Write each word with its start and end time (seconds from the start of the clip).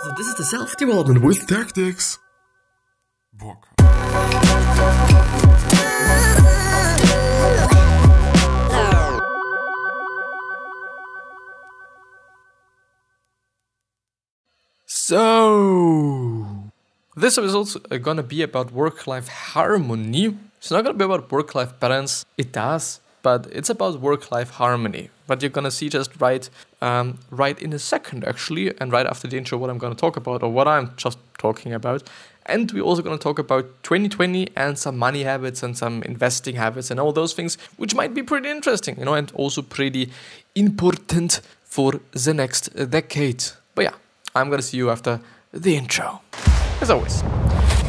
So 0.00 0.12
this 0.16 0.28
is 0.28 0.34
the 0.36 0.44
self-development 0.44 1.22
with 1.22 1.46
tactics. 1.48 2.18
Bock. 3.32 3.66
So, 14.86 16.46
this 17.16 17.36
episode 17.36 17.66
is 17.66 17.76
uh, 17.90 17.96
gonna 17.96 18.22
be 18.22 18.42
about 18.42 18.70
work-life 18.70 19.26
harmony. 19.26 20.38
It's 20.58 20.70
not 20.70 20.84
gonna 20.84 20.96
be 20.96 21.06
about 21.06 21.32
work-life 21.32 21.80
balance. 21.80 22.24
It 22.36 22.52
does, 22.52 23.00
but 23.22 23.48
it's 23.50 23.70
about 23.70 24.00
work-life 24.00 24.50
harmony. 24.50 25.10
But 25.28 25.40
you're 25.42 25.50
gonna 25.50 25.70
see 25.70 25.88
just 25.88 26.20
right, 26.20 26.50
um, 26.82 27.18
right 27.30 27.56
in 27.62 27.72
a 27.72 27.78
second 27.78 28.24
actually, 28.24 28.76
and 28.80 28.90
right 28.90 29.06
after 29.06 29.28
the 29.28 29.36
intro, 29.36 29.58
what 29.58 29.70
I'm 29.70 29.78
gonna 29.78 29.94
talk 29.94 30.16
about 30.16 30.42
or 30.42 30.50
what 30.50 30.66
I'm 30.66 30.90
just 30.96 31.18
talking 31.38 31.72
about. 31.72 32.02
And 32.46 32.72
we're 32.72 32.82
also 32.82 33.02
gonna 33.02 33.18
talk 33.18 33.38
about 33.38 33.66
2020 33.82 34.48
and 34.56 34.76
some 34.76 34.96
money 34.98 35.22
habits 35.22 35.62
and 35.62 35.76
some 35.78 36.02
investing 36.02 36.56
habits 36.56 36.90
and 36.90 36.98
all 36.98 37.12
those 37.12 37.34
things, 37.34 37.58
which 37.76 37.94
might 37.94 38.14
be 38.14 38.22
pretty 38.22 38.48
interesting, 38.50 38.98
you 38.98 39.04
know, 39.04 39.14
and 39.14 39.30
also 39.34 39.62
pretty 39.62 40.10
important 40.54 41.40
for 41.62 42.00
the 42.12 42.32
next 42.34 42.74
decade. 42.90 43.44
But 43.74 43.84
yeah, 43.84 43.94
I'm 44.34 44.50
gonna 44.50 44.62
see 44.62 44.78
you 44.78 44.90
after 44.90 45.20
the 45.52 45.76
intro, 45.76 46.22
as 46.80 46.90
always. 46.90 47.22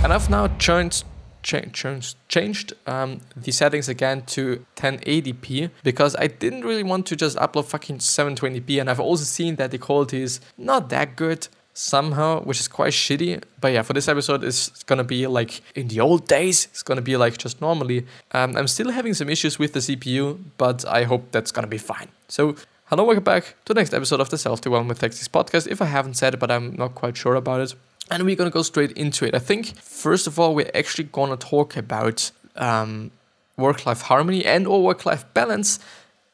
And 0.04 0.12
I've 0.14 0.30
now 0.30 0.48
changed 0.60 1.06
cha- 1.50 1.70
changed 1.74 2.16
changed 2.28 2.74
um, 2.86 3.22
the 3.36 3.52
settings 3.52 3.90
again 3.90 4.22
to 4.36 4.66
1080p 4.76 5.72
because 5.84 6.16
I 6.16 6.28
didn't 6.28 6.64
really 6.70 6.84
want 6.84 7.06
to 7.08 7.16
just 7.16 7.38
upload 7.38 7.66
fucking 7.66 7.98
720p, 7.98 8.80
and 8.80 8.90
I've 8.90 9.00
also 9.00 9.24
seen 9.24 9.56
that 9.56 9.72
the 9.72 9.78
quality 9.78 10.22
is 10.22 10.40
not 10.58 10.90
that 10.90 11.16
good 11.16 11.48
somehow, 11.74 12.42
which 12.42 12.60
is 12.60 12.68
quite 12.68 12.94
shitty. 12.94 13.42
But 13.62 13.70
yeah, 13.74 13.84
for 13.84 13.94
this 13.94 14.08
episode, 14.08 14.44
it's 14.44 14.84
gonna 14.84 15.04
be 15.04 15.26
like 15.28 15.62
in 15.76 15.88
the 15.88 16.00
old 16.00 16.28
days. 16.28 16.68
It's 16.72 16.84
gonna 16.84 17.02
be 17.02 17.18
like 17.18 17.38
just 17.38 17.62
normally. 17.62 18.06
Um, 18.32 18.56
I'm 18.56 18.68
still 18.68 18.92
having 18.92 19.14
some 19.14 19.30
issues 19.30 19.58
with 19.58 19.74
the 19.74 19.80
CPU, 19.80 20.38
but 20.58 20.86
I 20.88 21.04
hope 21.04 21.32
that's 21.32 21.52
gonna 21.52 21.74
be 21.78 21.80
fine. 21.94 22.10
So. 22.28 22.56
Hello, 22.92 23.04
welcome 23.04 23.24
back 23.24 23.44
to 23.66 23.74
the 23.76 23.80
next 23.80 23.94
episode 23.94 24.20
of 24.20 24.32
the 24.32 24.38
Self 24.40 24.62
Development 24.62 25.00
Tactics 25.00 25.28
podcast. 25.28 25.68
If 25.68 25.80
I 25.80 25.86
haven't 25.86 26.16
said 26.16 26.34
it, 26.34 26.40
but 26.40 26.50
I'm 26.50 26.76
not 26.76 26.96
quite 26.96 27.16
sure 27.16 27.36
about 27.36 27.62
it. 27.62 27.76
And 28.12 28.24
we're 28.24 28.36
gonna 28.36 28.50
go 28.50 28.64
straight 28.64 28.92
into 28.94 29.26
it. 29.26 29.36
I 29.36 29.40
think, 29.40 29.78
first 29.78 30.28
of 30.28 30.40
all, 30.40 30.56
we're 30.56 30.72
actually 30.74 31.06
gonna 31.06 31.38
talk 31.38 31.78
about 31.78 32.32
um, 32.56 33.12
work 33.58 33.86
life 33.86 34.02
harmony 34.04 34.46
and 34.46 34.68
or 34.68 34.84
work 34.84 35.06
life 35.06 35.26
balance 35.34 35.80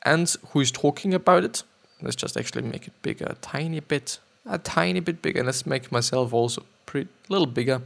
and 0.03 0.33
who 0.51 0.61
is 0.61 0.71
talking 0.71 1.13
about 1.13 1.43
it. 1.43 1.63
Let's 2.01 2.15
just 2.15 2.37
actually 2.37 2.61
make 2.63 2.87
it 2.87 2.93
bigger 3.01 3.25
a 3.25 3.35
tiny 3.35 3.79
bit, 3.79 4.19
a 4.45 4.57
tiny 4.57 4.99
bit 4.99 5.21
bigger. 5.21 5.43
Let's 5.43 5.65
make 5.65 5.91
myself 5.91 6.33
also 6.33 6.63
pretty 6.85 7.09
little 7.29 7.47
bigger. 7.47 7.81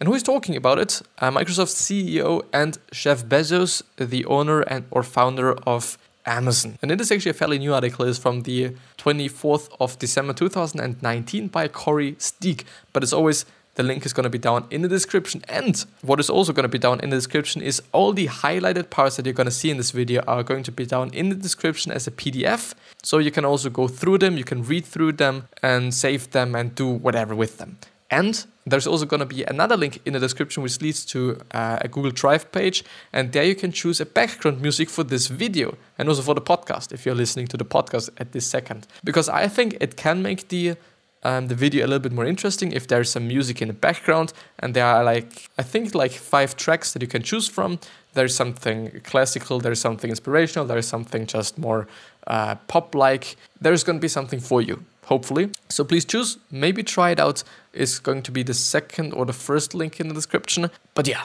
And 0.00 0.08
who 0.08 0.14
is 0.14 0.22
talking 0.22 0.56
about 0.56 0.78
it? 0.78 1.02
Uh, 1.18 1.30
Microsoft 1.30 1.74
CEO 1.74 2.44
and 2.52 2.78
Jeff 2.92 3.24
Bezos, 3.24 3.82
the 3.96 4.24
owner 4.24 4.62
and 4.62 4.86
or 4.90 5.02
founder 5.02 5.52
of 5.66 5.98
Amazon. 6.28 6.78
And 6.82 6.90
it 6.90 7.00
is 7.00 7.10
actually 7.10 7.30
a 7.30 7.34
fairly 7.34 7.58
new 7.58 7.74
article. 7.74 8.06
It's 8.06 8.18
from 8.18 8.42
the 8.42 8.74
24th 8.98 9.68
of 9.80 9.98
December 9.98 10.32
2019 10.32 11.48
by 11.48 11.68
Cory 11.68 12.12
Stieg. 12.14 12.64
But 12.92 13.02
as 13.02 13.12
always, 13.12 13.44
the 13.78 13.84
link 13.84 14.04
is 14.04 14.12
going 14.12 14.24
to 14.24 14.30
be 14.30 14.38
down 14.38 14.66
in 14.70 14.82
the 14.82 14.88
description. 14.88 15.42
And 15.48 15.84
what 16.02 16.18
is 16.18 16.28
also 16.28 16.52
going 16.52 16.64
to 16.64 16.68
be 16.68 16.80
down 16.80 16.98
in 17.00 17.10
the 17.10 17.16
description 17.16 17.62
is 17.62 17.80
all 17.92 18.12
the 18.12 18.26
highlighted 18.26 18.90
parts 18.90 19.16
that 19.16 19.24
you're 19.24 19.32
going 19.32 19.46
to 19.46 19.52
see 19.52 19.70
in 19.70 19.76
this 19.76 19.92
video 19.92 20.20
are 20.26 20.42
going 20.42 20.64
to 20.64 20.72
be 20.72 20.84
down 20.84 21.10
in 21.10 21.28
the 21.28 21.36
description 21.36 21.92
as 21.92 22.06
a 22.08 22.10
PDF. 22.10 22.74
So 23.04 23.18
you 23.18 23.30
can 23.30 23.44
also 23.44 23.70
go 23.70 23.86
through 23.86 24.18
them, 24.18 24.36
you 24.36 24.44
can 24.44 24.64
read 24.64 24.84
through 24.84 25.12
them 25.12 25.46
and 25.62 25.94
save 25.94 26.32
them 26.32 26.56
and 26.56 26.74
do 26.74 26.88
whatever 26.88 27.36
with 27.36 27.58
them. 27.58 27.78
And 28.10 28.46
there's 28.66 28.86
also 28.86 29.04
going 29.04 29.20
to 29.20 29.26
be 29.26 29.44
another 29.44 29.76
link 29.76 30.00
in 30.06 30.14
the 30.14 30.18
description 30.18 30.62
which 30.62 30.80
leads 30.80 31.04
to 31.06 31.40
uh, 31.52 31.78
a 31.80 31.88
Google 31.88 32.10
Drive 32.10 32.50
page. 32.52 32.84
And 33.12 33.32
there 33.32 33.44
you 33.44 33.54
can 33.54 33.70
choose 33.70 34.00
a 34.00 34.06
background 34.06 34.62
music 34.62 34.88
for 34.88 35.04
this 35.04 35.26
video 35.26 35.76
and 35.98 36.08
also 36.08 36.22
for 36.22 36.34
the 36.34 36.40
podcast 36.40 36.92
if 36.92 37.04
you're 37.04 37.14
listening 37.14 37.48
to 37.48 37.56
the 37.56 37.64
podcast 37.64 38.08
at 38.16 38.32
this 38.32 38.46
second. 38.46 38.86
Because 39.04 39.28
I 39.28 39.48
think 39.48 39.76
it 39.80 39.96
can 39.96 40.22
make 40.22 40.48
the 40.48 40.76
um, 41.24 41.48
the 41.48 41.54
video 41.56 41.84
a 41.84 41.88
little 41.88 41.98
bit 41.98 42.12
more 42.12 42.24
interesting 42.24 42.70
if 42.70 42.86
there's 42.86 43.10
some 43.10 43.26
music 43.26 43.60
in 43.60 43.66
the 43.66 43.74
background 43.74 44.32
and 44.60 44.72
there 44.72 44.86
are 44.86 45.02
like 45.02 45.50
I 45.58 45.64
think 45.64 45.92
like 45.92 46.12
five 46.12 46.56
tracks 46.56 46.92
that 46.92 47.02
you 47.02 47.08
can 47.08 47.22
choose 47.22 47.48
from. 47.48 47.80
There's 48.14 48.36
something 48.36 49.00
classical, 49.02 49.58
there's 49.58 49.80
something 49.80 50.10
inspirational, 50.10 50.66
there's 50.66 50.86
something 50.86 51.26
just 51.26 51.58
more 51.58 51.88
uh, 52.28 52.54
pop 52.68 52.94
like. 52.94 53.36
There's 53.60 53.82
going 53.82 53.98
to 53.98 54.00
be 54.00 54.08
something 54.08 54.38
for 54.38 54.62
you 54.62 54.84
hopefully. 55.08 55.50
So 55.68 55.84
please 55.84 56.04
choose, 56.04 56.38
maybe 56.50 56.82
try 56.82 57.10
it 57.10 57.20
out. 57.20 57.42
It's 57.72 57.98
going 57.98 58.22
to 58.22 58.30
be 58.30 58.42
the 58.42 58.54
second 58.54 59.12
or 59.12 59.26
the 59.26 59.32
first 59.32 59.74
link 59.74 60.00
in 60.00 60.08
the 60.08 60.14
description. 60.14 60.70
But 60.94 61.08
yeah, 61.08 61.24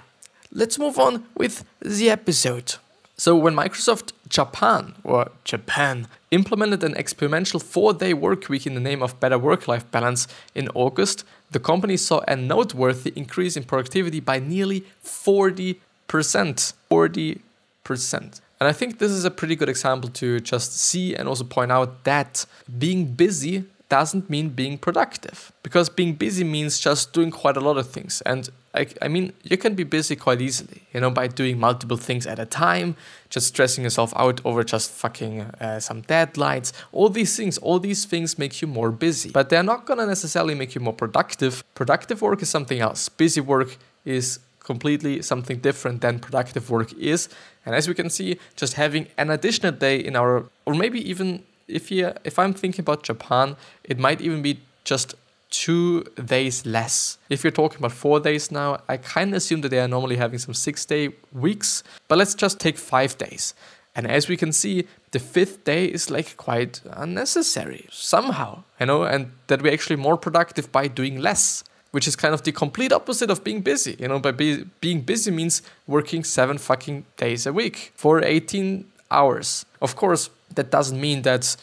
let's 0.52 0.80
move 0.80 0.98
on 0.98 1.26
with 1.36 1.64
the 1.82 2.10
episode. 2.10 2.76
So 3.16 3.36
when 3.36 3.56
Microsoft 3.56 4.12
Japan 4.28 4.96
or 5.04 5.30
Japan 5.44 6.08
implemented 6.32 6.84
an 6.84 6.96
experimental 6.96 7.60
4-day 7.60 8.14
work 8.14 8.50
week 8.50 8.66
in 8.66 8.74
the 8.74 8.80
name 8.80 9.04
of 9.04 9.20
better 9.20 9.38
work-life 9.38 9.90
balance 9.92 10.28
in 10.56 10.68
August, 10.74 11.24
the 11.52 11.60
company 11.60 11.98
saw 11.98 12.22
a 12.28 12.36
noteworthy 12.36 13.14
increase 13.16 13.56
in 13.56 13.64
productivity 13.64 14.20
by 14.20 14.40
nearly 14.40 14.84
40%. 15.04 15.76
40%. 16.10 18.42
And 18.60 18.70
I 18.70 18.72
think 18.72 18.98
this 18.98 19.12
is 19.12 19.26
a 19.26 19.32
pretty 19.32 19.56
good 19.56 19.70
example 19.70 20.10
to 20.12 20.40
just 20.40 20.80
see 20.80 21.16
and 21.16 21.28
also 21.28 21.44
point 21.44 21.72
out 21.72 22.06
that 22.06 22.46
being 22.80 23.14
busy 23.14 23.66
doesn't 23.94 24.28
mean 24.28 24.50
being 24.50 24.76
productive 24.80 25.52
because 25.62 25.88
being 25.88 26.14
busy 26.16 26.44
means 26.44 26.80
just 26.80 27.14
doing 27.14 27.30
quite 27.30 27.56
a 27.56 27.60
lot 27.60 27.78
of 27.78 27.88
things. 27.96 28.24
And 28.26 28.50
I, 28.74 28.88
I 29.04 29.08
mean 29.08 29.34
you 29.44 29.56
can 29.56 29.76
be 29.76 29.84
busy 29.84 30.16
quite 30.16 30.42
easily 30.42 30.82
you 30.94 31.00
know 31.02 31.12
by 31.12 31.28
doing 31.28 31.60
multiple 31.60 32.00
things 32.08 32.26
at 32.26 32.40
a 32.40 32.48
time 32.48 32.96
just 33.30 33.46
stressing 33.54 33.84
yourself 33.84 34.12
out 34.16 34.42
over 34.44 34.64
just 34.64 34.90
fucking 34.90 35.42
uh, 35.66 35.80
some 35.80 36.02
deadlines. 36.14 36.68
All 36.92 37.10
these 37.20 37.38
things 37.38 37.60
all 37.60 37.80
these 37.90 38.06
things 38.06 38.40
make 38.44 38.54
you 38.64 38.68
more 38.80 38.92
busy 39.08 39.30
but 39.30 39.50
they're 39.50 39.70
not 39.74 39.86
gonna 39.86 40.08
necessarily 40.08 40.56
make 40.56 40.74
you 40.74 40.82
more 40.82 40.98
productive. 41.04 41.64
Productive 41.76 42.20
work 42.24 42.42
is 42.42 42.50
something 42.50 42.80
else. 42.80 43.10
Busy 43.10 43.42
work 43.42 43.78
is 44.06 44.40
completely 44.72 45.22
something 45.22 45.58
different 45.68 46.02
than 46.02 46.18
productive 46.18 46.72
work 46.72 46.90
is. 46.94 47.30
And 47.64 47.76
as 47.76 47.88
we 47.88 47.94
can 47.94 48.10
see 48.10 48.40
just 48.56 48.74
having 48.74 49.04
an 49.20 49.30
additional 49.30 49.74
day 49.88 49.98
in 49.98 50.16
our 50.16 50.46
or 50.66 50.74
maybe 50.74 51.00
even 51.12 51.44
if 51.68 51.92
you 51.92 52.14
if 52.24 52.38
I'm 52.40 52.54
thinking 52.54 52.82
about 52.82 53.04
Japan, 53.04 53.56
it 53.84 54.00
might 54.00 54.22
even 54.22 54.42
be 54.42 54.60
just 54.84 55.16
two 55.50 56.04
days 56.26 56.66
less. 56.66 57.20
If 57.30 57.44
you're 57.44 57.52
talking 57.52 57.78
about 57.78 57.92
four 57.92 58.20
days 58.20 58.52
now, 58.52 58.82
I 58.90 58.98
kind 58.98 59.30
of 59.32 59.38
assume 59.38 59.62
that 59.62 59.70
they 59.70 59.80
are 59.80 59.88
normally 59.88 60.16
having 60.18 60.40
some 60.40 60.54
six 60.54 60.84
day 60.84 61.10
weeks, 61.32 61.84
but 62.08 62.18
let's 62.18 62.34
just 62.34 62.60
take 62.60 62.78
five 62.78 63.18
days. 63.18 63.54
And 63.96 64.08
as 64.08 64.28
we 64.28 64.36
can 64.36 64.52
see, 64.52 64.88
the 65.12 65.20
fifth 65.20 65.64
day 65.64 65.86
is 65.86 66.10
like 66.10 66.36
quite 66.38 66.82
unnecessary 66.90 67.88
somehow, 67.92 68.64
you 68.80 68.88
know, 68.88 69.04
and 69.04 69.32
that 69.48 69.62
we're 69.62 69.74
actually 69.74 69.98
more 69.98 70.18
productive 70.18 70.72
by 70.72 70.88
doing 70.88 71.22
less, 71.22 71.64
which 71.92 72.08
is 72.08 72.16
kind 72.16 72.34
of 72.34 72.42
the 72.42 72.52
complete 72.52 72.92
opposite 72.92 73.30
of 73.30 73.44
being 73.44 73.62
busy. 73.62 73.96
You 74.00 74.08
know, 74.08 74.18
by 74.18 74.32
be, 74.32 74.66
being 74.82 75.02
busy 75.02 75.30
means 75.30 75.62
working 75.86 76.24
seven 76.24 76.58
fucking 76.58 77.06
days 77.18 77.46
a 77.46 77.54
week 77.54 77.92
for 77.96 78.24
18 78.24 78.86
hours. 79.14 79.66
Of 79.82 79.96
course, 79.96 80.30
that 80.56 80.72
doesn't 80.72 81.00
mean 81.00 81.22
that 81.24 81.56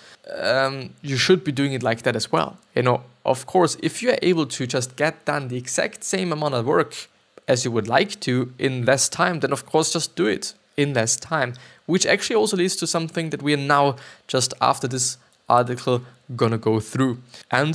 um, 0.43 0.95
you 1.03 1.17
should 1.17 1.45
be 1.45 1.53
doing 1.53 1.73
it 1.73 1.83
like 1.83 2.03
that 2.03 2.17
as 2.17 2.33
well. 2.33 2.57
You 2.75 2.83
know, 2.83 3.03
of 3.25 3.47
course, 3.47 3.77
if 3.83 4.03
you're 4.03 4.19
able 4.23 4.47
to 4.47 4.67
just 4.67 4.97
get 4.97 5.25
done 5.25 5.49
the 5.49 5.57
exact 5.57 6.05
same 6.05 6.33
amount 6.33 6.55
of 6.55 6.67
work 6.67 7.09
as 7.49 7.65
you 7.65 7.71
would 7.71 7.89
like 7.89 8.21
to 8.21 8.53
in 8.59 8.85
less 8.85 9.09
time, 9.09 9.41
then 9.41 9.53
of 9.53 9.67
course 9.67 9.93
just 9.93 10.15
do 10.15 10.27
it 10.27 10.55
in 10.77 10.95
less 10.95 11.17
time, 11.17 11.55
which 11.87 12.07
actually 12.07 12.37
also 12.37 12.57
leads 12.57 12.77
to 12.77 12.87
something 12.87 13.31
that 13.31 13.43
we 13.43 13.55
are 13.55 13.65
now 13.77 13.97
just 14.29 14.55
after 14.61 14.89
this 14.89 15.19
article 15.49 16.03
gonna 16.37 16.59
go 16.59 16.81
through. 16.81 17.19
And 17.51 17.75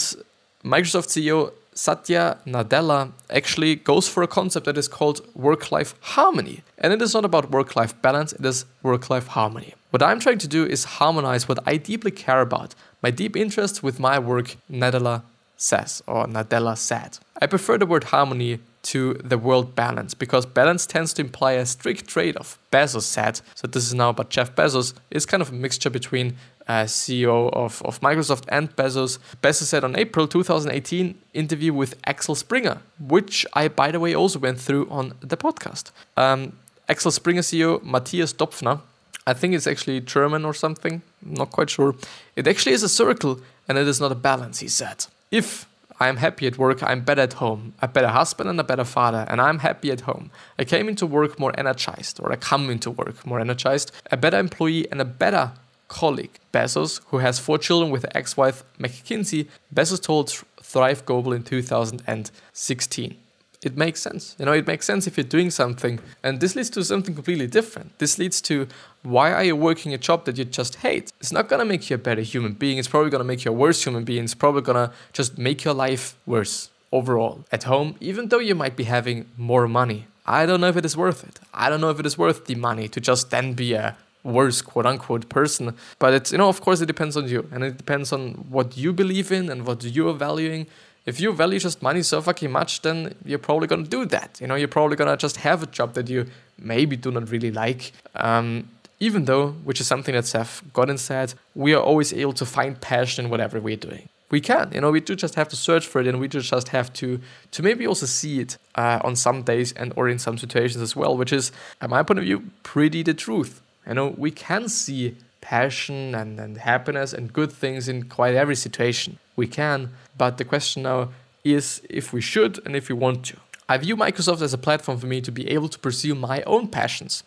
Microsoft 0.63 1.09
CEO 1.09 1.51
Satya 1.77 2.37
Nadella 2.45 3.11
actually 3.29 3.75
goes 3.75 4.07
for 4.07 4.23
a 4.23 4.27
concept 4.27 4.65
that 4.65 4.77
is 4.77 4.87
called 4.87 5.19
work 5.35 5.71
life 5.73 5.93
harmony. 5.99 6.63
And 6.77 6.93
it 6.93 7.01
is 7.01 7.13
not 7.13 7.25
about 7.25 7.51
work 7.51 7.75
life 7.75 8.01
balance, 8.01 8.31
it 8.31 8.45
is 8.45 8.65
work 8.81 9.09
life 9.09 9.27
harmony. 9.27 9.73
What 9.89 10.01
I'm 10.01 10.19
trying 10.19 10.37
to 10.39 10.47
do 10.47 10.65
is 10.65 10.85
harmonize 10.85 11.49
what 11.49 11.59
I 11.65 11.77
deeply 11.77 12.11
care 12.11 12.39
about, 12.41 12.75
my 13.03 13.11
deep 13.11 13.35
interest 13.35 13.83
with 13.83 13.99
my 13.99 14.17
work, 14.19 14.55
Nadella 14.71 15.23
says, 15.57 16.01
or 16.07 16.25
Nadella 16.27 16.77
said. 16.77 17.19
I 17.41 17.47
prefer 17.47 17.77
the 17.77 17.85
word 17.85 18.05
harmony 18.05 18.59
to 18.83 19.15
the 19.15 19.37
word 19.37 19.75
balance 19.75 20.13
because 20.13 20.45
balance 20.45 20.85
tends 20.85 21.11
to 21.13 21.21
imply 21.21 21.53
a 21.53 21.65
strict 21.65 22.07
trade 22.07 22.37
off. 22.37 22.59
Bezos 22.71 23.01
said, 23.01 23.41
so 23.55 23.67
this 23.67 23.85
is 23.87 23.93
now 23.93 24.09
about 24.09 24.29
Jeff 24.29 24.55
Bezos, 24.55 24.93
it's 25.11 25.25
kind 25.25 25.41
of 25.41 25.49
a 25.49 25.53
mixture 25.53 25.89
between 25.89 26.37
uh, 26.67 26.83
CEO 26.83 27.51
of, 27.53 27.81
of 27.83 27.99
Microsoft 28.01 28.45
and 28.49 28.75
Bezos. 28.75 29.19
Bezos 29.41 29.63
said 29.63 29.83
on 29.83 29.97
April 29.97 30.27
2018 30.27 31.15
interview 31.33 31.73
with 31.73 31.95
Axel 32.05 32.35
Springer, 32.35 32.79
which 32.99 33.45
I, 33.53 33.67
by 33.67 33.91
the 33.91 33.99
way, 33.99 34.15
also 34.15 34.39
went 34.39 34.59
through 34.59 34.87
on 34.89 35.13
the 35.21 35.37
podcast. 35.37 35.91
Um, 36.17 36.53
Axel 36.87 37.11
Springer 37.11 37.41
CEO 37.41 37.81
Mathias 37.83 38.33
Döpfner, 38.33 38.81
I 39.27 39.33
think 39.33 39.55
it's 39.55 39.67
actually 39.67 40.01
German 40.01 40.45
or 40.45 40.53
something, 40.53 41.01
not 41.23 41.51
quite 41.51 41.69
sure. 41.69 41.95
It 42.35 42.47
actually 42.47 42.73
is 42.73 42.83
a 42.83 42.89
circle 42.89 43.39
and 43.67 43.77
it 43.77 43.87
is 43.87 43.99
not 43.99 44.11
a 44.11 44.15
balance, 44.15 44.59
he 44.59 44.67
said. 44.67 45.05
If 45.31 45.67
I'm 45.99 46.17
happy 46.17 46.45
at 46.45 46.57
work, 46.57 46.83
I'm 46.83 47.01
better 47.01 47.21
at 47.21 47.33
home, 47.33 47.73
a 47.81 47.87
better 47.87 48.09
husband 48.09 48.49
and 48.49 48.59
a 48.59 48.63
better 48.63 48.83
father, 48.83 49.25
and 49.29 49.41
I'm 49.41 49.59
happy 49.59 49.91
at 49.91 50.01
home. 50.01 50.29
I 50.59 50.65
came 50.65 50.89
into 50.89 51.05
work 51.05 51.39
more 51.39 51.57
energized, 51.57 52.19
or 52.19 52.31
I 52.31 52.35
come 52.35 52.69
into 52.69 52.91
work 52.91 53.25
more 53.25 53.39
energized, 53.39 53.91
a 54.11 54.17
better 54.17 54.37
employee 54.37 54.89
and 54.91 54.99
a 54.99 55.05
better 55.05 55.53
colleague. 55.87 56.39
Bezos, 56.53 57.01
who 57.07 57.17
has 57.19 57.39
four 57.39 57.57
children 57.57 57.91
with 57.91 58.05
ex 58.15 58.37
wife 58.37 58.63
MacKenzie, 58.79 59.47
Bezos 59.73 60.01
told 60.01 60.29
Thrive 60.61 61.05
Global 61.05 61.33
in 61.33 61.43
2016 61.43 63.17
it 63.65 63.75
makes 63.75 63.99
sense. 63.99 64.35
You 64.37 64.45
know, 64.45 64.53
it 64.53 64.67
makes 64.67 64.85
sense 64.85 65.07
if 65.07 65.17
you're 65.17 65.23
doing 65.23 65.49
something. 65.49 65.99
And 66.23 66.39
this 66.39 66.55
leads 66.55 66.69
to 66.71 66.83
something 66.83 67.15
completely 67.15 67.47
different. 67.47 67.97
This 67.97 68.19
leads 68.19 68.39
to 68.43 68.67
why 69.01 69.33
are 69.33 69.43
you 69.43 69.55
working 69.55 69.93
a 69.93 69.97
job 69.97 70.25
that 70.25 70.37
you 70.37 70.45
just 70.45 70.75
hate? 70.75 71.11
It's 71.19 71.31
not 71.31 71.49
gonna 71.49 71.65
make 71.65 71.89
you 71.89 71.95
a 71.95 71.97
better 71.97 72.21
human 72.21 72.53
being. 72.53 72.77
It's 72.77 72.87
probably 72.87 73.09
gonna 73.09 73.23
make 73.23 73.43
you 73.43 73.51
a 73.51 73.55
worse 73.55 73.83
human 73.83 74.03
being. 74.03 74.23
It's 74.23 74.35
probably 74.35 74.61
gonna 74.61 74.93
just 75.13 75.37
make 75.37 75.63
your 75.63 75.73
life 75.73 76.15
worse 76.27 76.69
overall 76.91 77.43
at 77.51 77.63
home, 77.63 77.95
even 77.99 78.29
though 78.29 78.39
you 78.39 78.55
might 78.55 78.75
be 78.75 78.83
having 78.83 79.25
more 79.35 79.67
money. 79.67 80.05
I 80.27 80.45
don't 80.45 80.61
know 80.61 80.67
if 80.67 80.77
it 80.77 80.85
is 80.85 80.95
worth 80.95 81.23
it. 81.23 81.39
I 81.53 81.69
don't 81.69 81.81
know 81.81 81.89
if 81.89 81.99
it 81.99 82.05
is 82.05 82.17
worth 82.17 82.45
the 82.45 82.55
money 82.55 82.87
to 82.87 82.99
just 82.99 83.31
then 83.31 83.53
be 83.53 83.73
a 83.73 83.97
worse 84.25 84.61
quote 84.61 84.85
unquote 84.85 85.29
person. 85.29 85.73
But 85.99 86.13
it's, 86.13 86.31
you 86.33 86.37
know, 86.37 86.49
of 86.49 86.59
course, 86.59 86.81
it 86.81 86.87
depends 86.87 87.15
on 87.15 87.29
you 87.29 87.47
and 87.51 87.63
it 87.63 87.77
depends 87.77 88.11
on 88.11 88.33
what 88.49 88.75
you 88.75 88.91
believe 88.91 89.31
in 89.31 89.49
and 89.49 89.65
what 89.65 89.83
you 89.83 90.09
are 90.09 90.13
valuing 90.13 90.67
if 91.05 91.21
you 91.21 91.31
value 91.33 91.59
just 91.59 91.81
money 91.81 92.01
so 92.01 92.21
fucking 92.21 92.51
much, 92.51 92.81
then 92.81 93.15
you're 93.23 93.39
probably 93.39 93.67
gonna 93.67 93.83
do 93.83 94.05
that. 94.05 94.39
You 94.41 94.47
know, 94.47 94.55
you're 94.55 94.67
probably 94.67 94.97
gonna 94.97 95.17
just 95.17 95.37
have 95.37 95.61
a 95.63 95.67
job 95.67 95.93
that 95.93 96.09
you 96.09 96.25
maybe 96.57 96.95
do 96.95 97.11
not 97.11 97.29
really 97.29 97.51
like. 97.51 97.91
Um, 98.15 98.69
even 98.99 99.25
though, 99.25 99.49
which 99.49 99.79
is 99.79 99.87
something 99.87 100.15
that 100.15 100.25
Seth 100.25 100.63
Godin 100.73 100.97
said, 100.97 101.33
we 101.53 101.73
are 101.73 101.81
always 101.81 102.11
able 102.13 102.33
to 102.33 102.45
find 102.45 102.79
passion 102.79 103.25
in 103.25 103.31
whatever 103.31 103.59
we're 103.59 103.75
doing. 103.75 104.09
We 104.31 104.41
can, 104.41 104.71
you 104.73 104.81
know, 104.81 104.89
we 104.89 105.01
do 105.01 105.15
just 105.15 105.35
have 105.35 105.47
to 105.49 105.55
search 105.55 105.85
for 105.85 106.01
it, 106.01 106.07
and 106.07 106.19
we 106.19 106.27
do 106.27 106.41
just 106.41 106.69
have 106.69 106.91
to 106.93 107.21
to 107.51 107.63
maybe 107.63 107.85
also 107.85 108.07
see 108.07 108.39
it 108.39 108.57
uh, 108.73 108.99
on 109.03 109.15
some 109.15 109.43
days 109.43 109.71
and 109.73 109.93
or 109.95 110.09
in 110.09 110.17
some 110.17 110.37
situations 110.39 110.81
as 110.81 110.95
well, 110.95 111.15
which 111.15 111.31
is, 111.31 111.51
at 111.79 111.89
my 111.91 112.01
point 112.01 112.17
of 112.17 112.25
view, 112.25 112.49
pretty 112.63 113.03
the 113.03 113.13
truth. 113.13 113.61
You 113.87 113.93
know, 113.93 114.13
we 114.17 114.31
can 114.31 114.67
see 114.69 115.15
passion 115.41 116.15
and, 116.15 116.39
and 116.39 116.57
happiness 116.57 117.13
and 117.13 117.31
good 117.31 117.51
things 117.51 117.87
in 117.87 118.09
quite 118.09 118.33
every 118.33 118.55
situation. 118.55 119.19
We 119.35 119.47
can, 119.47 119.91
but 120.17 120.37
the 120.37 120.45
question 120.45 120.83
now 120.83 121.09
is 121.43 121.81
if 121.89 122.11
we 122.11 122.21
should 122.21 122.59
and 122.65 122.75
if 122.75 122.89
we 122.89 122.95
want 122.95 123.25
to. 123.25 123.37
I 123.69 123.77
view 123.77 123.95
Microsoft 123.95 124.41
as 124.41 124.53
a 124.53 124.57
platform 124.57 124.97
for 124.97 125.07
me 125.07 125.21
to 125.21 125.31
be 125.31 125.49
able 125.49 125.69
to 125.69 125.79
pursue 125.79 126.15
my 126.15 126.41
own 126.43 126.67
passions. 126.67 127.23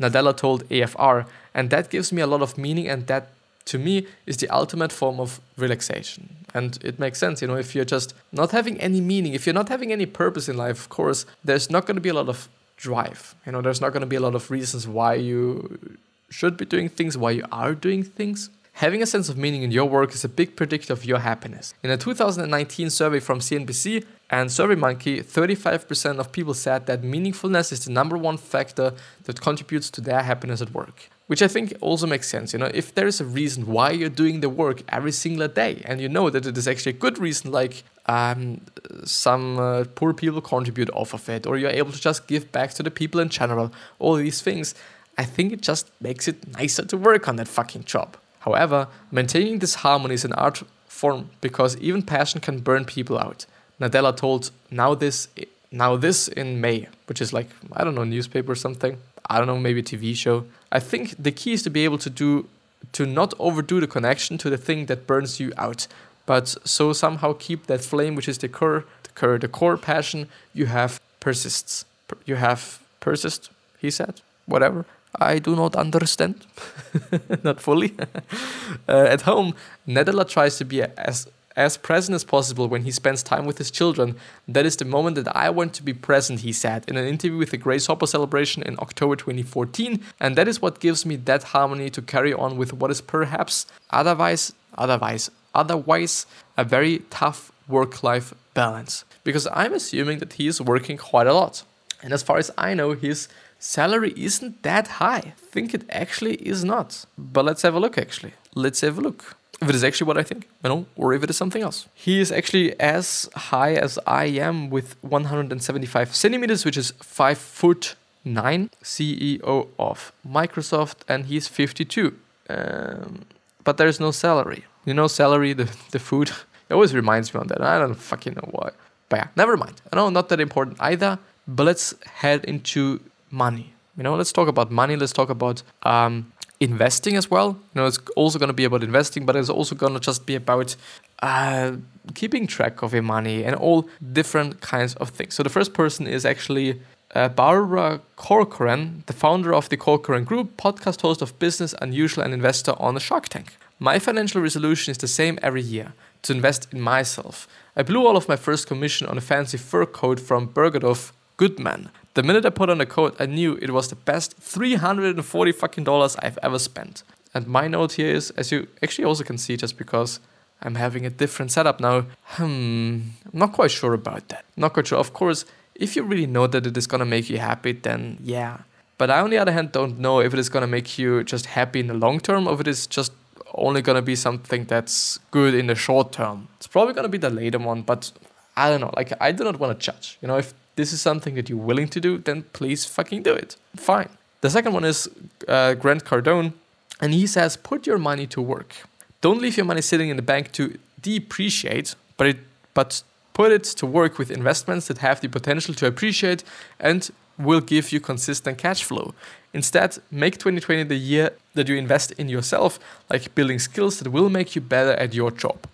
Nadella 0.00 0.36
told 0.36 0.68
AFR, 0.68 1.26
and 1.54 1.70
that 1.70 1.90
gives 1.90 2.12
me 2.12 2.20
a 2.22 2.26
lot 2.26 2.42
of 2.42 2.58
meaning, 2.58 2.88
and 2.88 3.06
that 3.06 3.30
to 3.66 3.78
me 3.78 4.06
is 4.26 4.36
the 4.36 4.48
ultimate 4.48 4.92
form 4.92 5.18
of 5.18 5.40
relaxation. 5.56 6.36
And 6.54 6.78
it 6.84 6.98
makes 6.98 7.18
sense, 7.18 7.42
you 7.42 7.48
know, 7.48 7.56
if 7.56 7.74
you're 7.74 7.84
just 7.84 8.14
not 8.32 8.52
having 8.52 8.80
any 8.80 9.00
meaning, 9.00 9.34
if 9.34 9.46
you're 9.46 9.54
not 9.54 9.68
having 9.68 9.92
any 9.92 10.06
purpose 10.06 10.48
in 10.48 10.56
life, 10.56 10.78
of 10.78 10.88
course, 10.88 11.26
there's 11.44 11.70
not 11.70 11.86
going 11.86 11.96
to 11.96 12.00
be 12.00 12.08
a 12.08 12.14
lot 12.14 12.28
of 12.28 12.48
drive. 12.76 13.34
You 13.44 13.52
know, 13.52 13.62
there's 13.62 13.80
not 13.80 13.92
going 13.92 14.02
to 14.02 14.06
be 14.06 14.16
a 14.16 14.20
lot 14.20 14.34
of 14.34 14.50
reasons 14.50 14.86
why 14.86 15.14
you 15.14 15.98
should 16.28 16.56
be 16.56 16.64
doing 16.64 16.88
things, 16.88 17.16
why 17.16 17.32
you 17.32 17.44
are 17.50 17.74
doing 17.74 18.02
things. 18.02 18.50
Having 18.74 19.02
a 19.02 19.06
sense 19.06 19.30
of 19.30 19.38
meaning 19.38 19.62
in 19.62 19.70
your 19.70 19.86
work 19.86 20.12
is 20.12 20.22
a 20.22 20.28
big 20.28 20.54
predictor 20.54 20.92
of 20.92 21.06
your 21.06 21.20
happiness. 21.20 21.72
In 21.82 21.90
a 21.90 21.96
2019 21.96 22.90
survey 22.90 23.20
from 23.20 23.38
CNBC 23.40 24.04
and 24.28 24.50
SurveyMonkey, 24.50 25.24
35% 25.24 26.18
of 26.18 26.30
people 26.30 26.52
said 26.52 26.84
that 26.84 27.00
meaningfulness 27.00 27.72
is 27.72 27.86
the 27.86 27.92
number 27.92 28.18
one 28.18 28.36
factor 28.36 28.92
that 29.24 29.40
contributes 29.40 29.88
to 29.90 30.02
their 30.02 30.22
happiness 30.22 30.60
at 30.60 30.74
work. 30.74 31.08
Which 31.26 31.42
I 31.42 31.48
think 31.48 31.74
also 31.80 32.06
makes 32.06 32.28
sense. 32.28 32.52
You 32.52 32.60
know, 32.60 32.70
if 32.72 32.94
there 32.94 33.08
is 33.08 33.20
a 33.20 33.24
reason 33.24 33.66
why 33.66 33.90
you're 33.90 34.08
doing 34.08 34.40
the 34.40 34.48
work 34.48 34.82
every 34.88 35.10
single 35.10 35.48
day, 35.48 35.82
and 35.84 36.00
you 36.00 36.08
know 36.08 36.30
that 36.30 36.46
it 36.46 36.56
is 36.56 36.68
actually 36.68 36.90
a 36.90 36.98
good 36.98 37.18
reason, 37.18 37.50
like 37.50 37.82
um, 38.06 38.60
some 39.04 39.58
uh, 39.58 39.84
poor 39.96 40.14
people 40.14 40.40
contribute 40.40 40.90
off 40.90 41.14
of 41.14 41.28
it, 41.28 41.46
or 41.46 41.56
you're 41.56 41.70
able 41.70 41.90
to 41.90 42.00
just 42.00 42.28
give 42.28 42.52
back 42.52 42.74
to 42.74 42.82
the 42.84 42.92
people 42.92 43.20
in 43.20 43.28
general, 43.28 43.72
all 43.98 44.14
these 44.14 44.40
things, 44.40 44.74
I 45.18 45.24
think 45.24 45.52
it 45.52 45.62
just 45.62 45.90
makes 46.00 46.28
it 46.28 46.46
nicer 46.56 46.84
to 46.84 46.96
work 46.96 47.26
on 47.26 47.36
that 47.36 47.48
fucking 47.48 47.84
job. 47.84 48.16
However, 48.40 48.86
maintaining 49.10 49.58
this 49.58 49.76
harmony 49.76 50.14
is 50.14 50.24
an 50.24 50.32
art 50.34 50.62
form 50.86 51.30
because 51.40 51.76
even 51.78 52.02
passion 52.02 52.40
can 52.40 52.60
burn 52.60 52.84
people 52.84 53.18
out. 53.18 53.46
Nadella 53.80 54.16
told 54.16 54.50
NowThis 54.70 55.28
now 55.70 55.96
this 55.96 56.28
in 56.28 56.60
May, 56.60 56.88
which 57.06 57.20
is 57.20 57.32
like 57.32 57.48
I 57.72 57.84
don't 57.84 57.94
know 57.94 58.04
newspaper 58.04 58.52
or 58.52 58.54
something. 58.54 58.98
I 59.28 59.38
don't 59.38 59.46
know 59.46 59.58
maybe 59.58 59.80
a 59.80 59.82
TV 59.82 60.14
show. 60.14 60.44
I 60.70 60.80
think 60.80 61.14
the 61.22 61.32
key 61.32 61.52
is 61.52 61.62
to 61.62 61.70
be 61.70 61.84
able 61.84 61.98
to 61.98 62.10
do 62.10 62.48
to 62.92 63.06
not 63.06 63.34
overdo 63.38 63.80
the 63.80 63.86
connection 63.86 64.38
to 64.38 64.50
the 64.50 64.56
thing 64.56 64.86
that 64.86 65.06
burns 65.06 65.40
you 65.40 65.52
out, 65.56 65.86
but 66.24 66.54
so 66.64 66.92
somehow 66.92 67.34
keep 67.38 67.66
that 67.66 67.82
flame, 67.82 68.14
which 68.14 68.28
is 68.28 68.38
the 68.38 68.48
core, 68.48 68.84
the 69.02 69.10
core, 69.10 69.38
the 69.38 69.48
core 69.48 69.76
passion 69.76 70.28
you 70.54 70.66
have 70.66 71.00
persists. 71.20 71.84
You 72.24 72.36
have 72.36 72.80
persist. 73.00 73.50
He 73.78 73.90
said 73.90 74.20
whatever. 74.46 74.84
I 75.18 75.38
do 75.38 75.56
not 75.56 75.74
understand, 75.76 76.46
not 77.42 77.60
fully. 77.60 77.94
uh, 78.88 79.06
at 79.08 79.22
home, 79.22 79.54
Nadella 79.88 80.28
tries 80.28 80.58
to 80.58 80.64
be 80.64 80.82
as 80.82 81.26
as 81.56 81.76
present 81.76 82.14
as 82.14 82.24
possible 82.24 82.68
when 82.68 82.82
he 82.82 82.90
spends 82.90 83.22
time 83.22 83.46
with 83.46 83.58
his 83.58 83.70
children. 83.70 84.16
That 84.46 84.66
is 84.66 84.76
the 84.76 84.84
moment 84.84 85.16
that 85.16 85.34
I 85.34 85.50
want 85.50 85.72
to 85.74 85.82
be 85.82 85.94
present, 85.94 86.40
he 86.40 86.52
said 86.52 86.84
in 86.86 86.96
an 86.96 87.06
interview 87.06 87.38
with 87.38 87.50
the 87.50 87.56
Grace 87.56 87.86
Hopper 87.86 88.06
celebration 88.06 88.62
in 88.62 88.78
October 88.78 89.16
2014, 89.16 90.02
and 90.20 90.36
that 90.36 90.46
is 90.48 90.60
what 90.60 90.80
gives 90.80 91.06
me 91.06 91.16
that 91.16 91.44
harmony 91.44 91.88
to 91.90 92.02
carry 92.02 92.34
on 92.34 92.56
with 92.56 92.72
what 92.72 92.90
is 92.90 93.00
perhaps 93.00 93.66
otherwise 93.90 94.52
otherwise 94.76 95.30
otherwise 95.54 96.26
a 96.56 96.64
very 96.64 96.98
tough 97.10 97.50
work-life 97.66 98.34
balance. 98.54 99.04
Because 99.24 99.48
I'm 99.52 99.72
assuming 99.72 100.18
that 100.18 100.34
he 100.34 100.46
is 100.46 100.60
working 100.60 100.96
quite 100.98 101.26
a 101.26 101.34
lot. 101.34 101.64
And 102.02 102.12
as 102.12 102.22
far 102.22 102.36
as 102.36 102.50
I 102.56 102.74
know, 102.74 102.92
his 102.92 103.28
salary 103.58 104.12
isn't 104.16 104.62
that 104.62 104.86
high. 104.86 105.18
I 105.18 105.32
think 105.36 105.74
it 105.74 105.84
actually 105.88 106.34
is 106.36 106.62
not. 106.62 107.06
But 107.16 107.44
let's 107.44 107.62
have 107.62 107.74
a 107.74 107.80
look 107.80 107.98
actually. 107.98 108.34
Let's 108.54 108.82
have 108.82 108.98
a 108.98 109.00
look. 109.00 109.36
If 109.62 109.70
it 109.70 109.74
is 109.74 109.84
actually 109.84 110.06
what 110.08 110.18
I 110.18 110.22
think, 110.22 110.48
you 110.62 110.68
know, 110.68 110.86
or 110.96 111.14
if 111.14 111.22
it 111.22 111.30
is 111.30 111.36
something 111.36 111.62
else. 111.62 111.88
He 111.94 112.20
is 112.20 112.30
actually 112.30 112.78
as 112.78 113.28
high 113.34 113.72
as 113.72 113.98
I 114.06 114.24
am 114.26 114.68
with 114.68 114.96
175 115.02 116.14
centimeters, 116.14 116.64
which 116.64 116.76
is 116.76 116.92
5 117.02 117.38
foot 117.38 117.96
9, 118.24 118.70
CEO 118.82 119.68
of 119.78 120.12
Microsoft, 120.28 120.96
and 121.08 121.26
he's 121.26 121.48
52. 121.48 122.18
Um, 122.50 123.24
but 123.64 123.78
there's 123.78 123.98
no 123.98 124.10
salary. 124.10 124.64
You 124.84 124.94
know, 124.94 125.06
salary, 125.06 125.52
the, 125.52 125.70
the 125.90 125.98
food, 125.98 126.28
it 126.68 126.74
always 126.74 126.94
reminds 126.94 127.32
me 127.32 127.40
on 127.40 127.46
that. 127.48 127.62
I 127.62 127.78
don't 127.78 127.94
fucking 127.94 128.34
know 128.34 128.48
why. 128.50 128.70
But 129.08 129.16
yeah, 129.16 129.28
never 129.36 129.56
mind. 129.56 129.80
I 129.92 129.96
know, 129.96 130.10
not 130.10 130.28
that 130.28 130.40
important 130.40 130.76
either. 130.80 131.18
But 131.48 131.64
let's 131.64 131.94
head 132.04 132.44
into 132.44 133.00
money. 133.30 133.72
You 133.96 134.02
know, 134.02 134.14
let's 134.16 134.32
talk 134.32 134.48
about 134.48 134.70
money. 134.70 134.96
Let's 134.96 135.12
talk 135.12 135.30
about 135.30 135.62
um, 135.82 136.32
investing 136.60 137.16
as 137.16 137.30
well. 137.30 137.48
You 137.48 137.80
know, 137.80 137.86
it's 137.86 137.98
also 138.16 138.38
going 138.38 138.48
to 138.48 138.54
be 138.54 138.64
about 138.64 138.82
investing, 138.82 139.26
but 139.26 139.36
it's 139.36 139.50
also 139.50 139.74
going 139.74 139.94
to 139.94 140.00
just 140.00 140.26
be 140.26 140.34
about 140.34 140.76
uh, 141.22 141.72
keeping 142.14 142.46
track 142.46 142.82
of 142.82 142.92
your 142.92 143.02
money 143.02 143.44
and 143.44 143.54
all 143.56 143.88
different 144.12 144.60
kinds 144.60 144.94
of 144.94 145.10
things. 145.10 145.34
So 145.34 145.42
the 145.42 145.50
first 145.50 145.74
person 145.74 146.06
is 146.06 146.24
actually 146.24 146.80
uh, 147.14 147.28
Barbara 147.28 148.00
Corcoran, 148.16 149.04
the 149.06 149.12
founder 149.12 149.54
of 149.54 149.68
the 149.68 149.76
Corcoran 149.76 150.24
Group, 150.24 150.56
podcast 150.56 151.00
host 151.02 151.22
of 151.22 151.38
Business 151.38 151.74
Unusual 151.80 152.24
and 152.24 152.34
investor 152.34 152.74
on 152.78 152.94
the 152.94 153.00
Shark 153.00 153.28
Tank. 153.28 153.56
My 153.78 153.98
financial 153.98 154.40
resolution 154.40 154.90
is 154.90 154.98
the 154.98 155.08
same 155.08 155.38
every 155.42 155.62
year 155.62 155.92
to 156.22 156.32
invest 156.32 156.68
in 156.72 156.80
myself. 156.80 157.46
I 157.76 157.82
blew 157.82 158.06
all 158.06 158.16
of 158.16 158.28
my 158.28 158.36
first 158.36 158.66
commission 158.66 159.06
on 159.06 159.18
a 159.18 159.20
fancy 159.20 159.58
fur 159.58 159.86
coat 159.86 160.18
from 160.18 160.48
Bergdorf 160.48 161.12
Goodman. 161.36 161.90
The 162.16 162.22
minute 162.22 162.46
I 162.46 162.48
put 162.48 162.70
on 162.70 162.78
the 162.78 162.86
coat, 162.86 163.14
I 163.20 163.26
knew 163.26 163.58
it 163.60 163.72
was 163.72 163.88
the 163.88 163.94
best 163.94 164.38
340 164.38 165.52
fucking 165.52 165.84
dollars 165.84 166.16
I've 166.20 166.38
ever 166.42 166.58
spent. 166.58 167.02
And 167.34 167.46
my 167.46 167.68
note 167.68 167.92
here 167.92 168.08
is, 168.08 168.30
as 168.38 168.50
you 168.50 168.68
actually 168.82 169.04
also 169.04 169.22
can 169.22 169.36
see, 169.36 169.54
just 169.54 169.76
because 169.76 170.18
I'm 170.62 170.76
having 170.76 171.04
a 171.04 171.10
different 171.10 171.52
setup 171.52 171.78
now, 171.78 172.06
hmm, 172.22 173.00
I'm 173.26 173.34
not 173.34 173.52
quite 173.52 173.70
sure 173.70 173.92
about 173.92 174.28
that. 174.28 174.46
Not 174.56 174.72
quite 174.72 174.86
sure. 174.86 174.96
Of 174.96 175.12
course, 175.12 175.44
if 175.74 175.94
you 175.94 176.04
really 176.04 176.26
know 176.26 176.46
that 176.46 176.66
it 176.66 176.74
is 176.78 176.86
gonna 176.86 177.04
make 177.04 177.28
you 177.28 177.36
happy, 177.36 177.72
then 177.72 178.16
yeah. 178.22 178.60
But 178.96 179.10
I, 179.10 179.20
on 179.20 179.28
the 179.28 179.36
other 179.36 179.52
hand, 179.52 179.72
don't 179.72 179.98
know 179.98 180.20
if 180.20 180.32
it 180.32 180.38
is 180.38 180.48
gonna 180.48 180.66
make 180.66 180.98
you 180.98 181.22
just 181.22 181.44
happy 181.44 181.80
in 181.80 181.88
the 181.88 181.98
long 182.06 182.18
term 182.20 182.48
or 182.48 182.54
if 182.54 182.60
it 182.60 182.68
is 182.68 182.86
just 182.86 183.12
only 183.52 183.82
gonna 183.82 184.00
be 184.00 184.16
something 184.16 184.64
that's 184.64 185.18
good 185.32 185.52
in 185.52 185.66
the 185.66 185.74
short 185.74 186.12
term. 186.12 186.48
It's 186.56 186.66
probably 186.66 186.94
gonna 186.94 187.10
be 187.10 187.18
the 187.18 187.28
later 187.28 187.58
one, 187.58 187.82
but 187.82 188.10
I 188.56 188.70
don't 188.70 188.80
know. 188.80 188.94
Like, 188.96 189.12
I 189.20 189.32
do 189.32 189.44
not 189.44 189.60
want 189.60 189.78
to 189.78 189.84
judge. 189.84 190.16
You 190.22 190.28
know, 190.28 190.38
if 190.38 190.54
this 190.76 190.92
is 190.92 191.00
something 191.00 191.34
that 191.34 191.48
you're 191.48 191.58
willing 191.58 191.88
to 191.88 192.00
do, 192.00 192.18
then 192.18 192.44
please 192.52 192.84
fucking 192.84 193.22
do 193.22 193.34
it. 193.34 193.56
Fine. 193.74 194.10
The 194.42 194.50
second 194.50 194.72
one 194.72 194.84
is 194.84 195.08
uh, 195.48 195.74
Grant 195.74 196.04
Cardone, 196.04 196.52
and 197.00 197.12
he 197.12 197.26
says, 197.26 197.56
put 197.56 197.86
your 197.86 197.98
money 197.98 198.26
to 198.28 198.40
work. 198.40 198.76
Don't 199.20 199.40
leave 199.40 199.56
your 199.56 199.66
money 199.66 199.82
sitting 199.82 200.08
in 200.08 200.16
the 200.16 200.22
bank 200.22 200.52
to 200.52 200.78
depreciate, 201.00 201.94
but 202.16 202.26
it, 202.28 202.38
but 202.74 203.02
put 203.32 203.52
it 203.52 203.64
to 203.64 203.86
work 203.86 204.18
with 204.18 204.30
investments 204.30 204.86
that 204.88 204.98
have 204.98 205.20
the 205.20 205.28
potential 205.28 205.74
to 205.74 205.86
appreciate 205.86 206.44
and 206.78 207.10
will 207.38 207.60
give 207.60 207.92
you 207.92 208.00
consistent 208.00 208.58
cash 208.58 208.82
flow. 208.82 209.14
Instead, 209.52 209.98
make 210.10 210.34
2020 210.34 210.84
the 210.84 210.96
year 210.96 211.30
that 211.54 211.68
you 211.68 211.76
invest 211.76 212.12
in 212.12 212.28
yourself, 212.28 212.78
like 213.10 213.34
building 213.34 213.58
skills 213.58 213.98
that 213.98 214.10
will 214.10 214.28
make 214.28 214.54
you 214.54 214.60
better 214.60 214.92
at 214.92 215.14
your 215.14 215.30
job. 215.30 215.66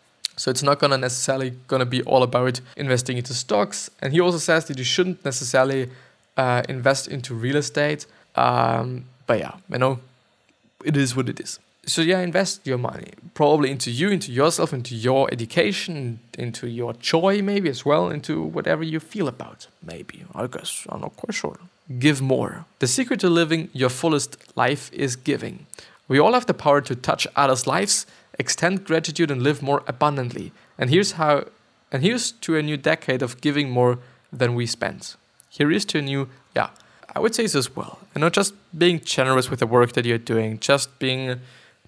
So 0.42 0.50
it's 0.50 0.64
not 0.64 0.80
gonna 0.80 0.98
necessarily 0.98 1.50
gonna 1.68 1.86
be 1.86 2.02
all 2.02 2.24
about 2.24 2.60
investing 2.76 3.16
into 3.16 3.32
stocks. 3.32 3.88
And 4.00 4.12
he 4.12 4.18
also 4.18 4.38
says 4.38 4.64
that 4.64 4.76
you 4.76 4.82
shouldn't 4.82 5.24
necessarily 5.24 5.88
uh, 6.36 6.62
invest 6.68 7.06
into 7.06 7.32
real 7.32 7.54
estate. 7.54 8.06
Um, 8.34 9.04
but 9.28 9.38
yeah, 9.38 9.54
you 9.70 9.78
know, 9.78 10.00
it 10.84 10.96
is 10.96 11.14
what 11.14 11.28
it 11.28 11.38
is. 11.38 11.60
So 11.86 12.02
yeah, 12.02 12.18
invest 12.18 12.66
your 12.66 12.76
money 12.76 13.12
probably 13.34 13.70
into 13.70 13.92
you, 13.92 14.10
into 14.10 14.32
yourself, 14.32 14.72
into 14.72 14.96
your 14.96 15.28
education, 15.30 16.18
into 16.36 16.66
your 16.66 16.94
joy, 16.94 17.40
maybe 17.40 17.70
as 17.70 17.84
well, 17.84 18.10
into 18.10 18.42
whatever 18.42 18.82
you 18.82 18.98
feel 18.98 19.28
about. 19.28 19.68
Maybe 19.80 20.24
I 20.34 20.48
guess 20.48 20.88
I'm 20.88 21.02
not 21.02 21.14
quite 21.14 21.34
sure. 21.34 21.56
Give 22.00 22.20
more. 22.20 22.64
The 22.80 22.88
secret 22.88 23.20
to 23.20 23.30
living 23.30 23.68
your 23.72 23.90
fullest 23.90 24.56
life 24.56 24.90
is 24.92 25.14
giving. 25.14 25.66
We 26.08 26.18
all 26.18 26.32
have 26.32 26.46
the 26.46 26.54
power 26.54 26.80
to 26.80 26.96
touch 26.96 27.28
others' 27.36 27.68
lives, 27.68 28.06
extend 28.38 28.84
gratitude, 28.84 29.30
and 29.30 29.42
live 29.42 29.62
more 29.62 29.82
abundantly. 29.86 30.52
And 30.78 30.90
here's 30.90 31.12
how. 31.12 31.46
And 31.90 32.02
here's 32.02 32.32
to 32.32 32.56
a 32.56 32.62
new 32.62 32.78
decade 32.78 33.20
of 33.20 33.40
giving 33.42 33.68
more 33.70 33.98
than 34.32 34.54
we 34.54 34.66
spend. 34.66 35.14
Here 35.50 35.70
is 35.70 35.84
to 35.86 35.98
a 35.98 36.02
new, 36.02 36.30
yeah, 36.56 36.70
I 37.14 37.20
would 37.20 37.34
say 37.34 37.42
this 37.42 37.54
as 37.54 37.76
well. 37.76 37.98
You 38.14 38.22
know, 38.22 38.30
just 38.30 38.54
being 38.76 39.00
generous 39.00 39.50
with 39.50 39.60
the 39.60 39.66
work 39.66 39.92
that 39.92 40.06
you're 40.06 40.16
doing, 40.16 40.58
just 40.58 40.98
being 40.98 41.40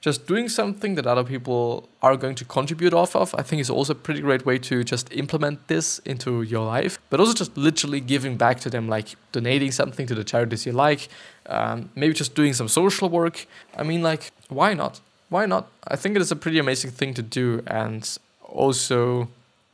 just 0.05 0.27
doing 0.27 0.51
something 0.51 0.97
that 0.97 1.07
other 1.07 1.25
people 1.25 1.89
are 2.03 2.15
going 2.15 2.35
to 2.35 2.45
contribute 2.45 2.93
off 2.93 3.17
of, 3.17 3.35
I 3.39 3.43
think 3.43 3.61
is 3.61 3.71
also 3.71 3.95
a 3.95 3.97
pretty 3.97 4.21
great 4.21 4.45
way 4.45 4.59
to 4.59 4.85
just 4.85 5.11
implement 5.15 5.67
this 5.69 5.99
into 6.01 6.43
your 6.43 6.67
life. 6.67 6.99
But 7.09 7.21
also 7.21 7.33
just 7.33 7.57
literally 7.57 8.01
giving 8.01 8.37
back 8.37 8.61
to 8.61 8.69
them, 8.69 8.87
like 8.87 9.17
donating 9.33 9.73
something 9.73 10.07
to 10.09 10.15
the 10.15 10.23
charities 10.23 10.67
you 10.67 10.73
like, 10.73 11.09
um, 11.47 11.89
maybe 11.95 12.13
just 12.13 12.35
doing 12.35 12.53
some 12.53 12.69
social 12.69 13.09
work. 13.09 13.47
I 13.79 13.83
mean, 13.83 14.03
like, 14.03 14.31
why 14.51 14.75
not? 14.75 15.01
Why 15.35 15.47
not? 15.47 15.67
I 15.89 15.97
think 15.97 16.15
it 16.15 16.23
is 16.23 16.31
a 16.31 16.37
pretty 16.37 16.61
amazing 16.61 16.93
thing 16.93 17.13
to 17.15 17.23
do, 17.41 17.61
and 17.67 18.03
also 18.45 19.27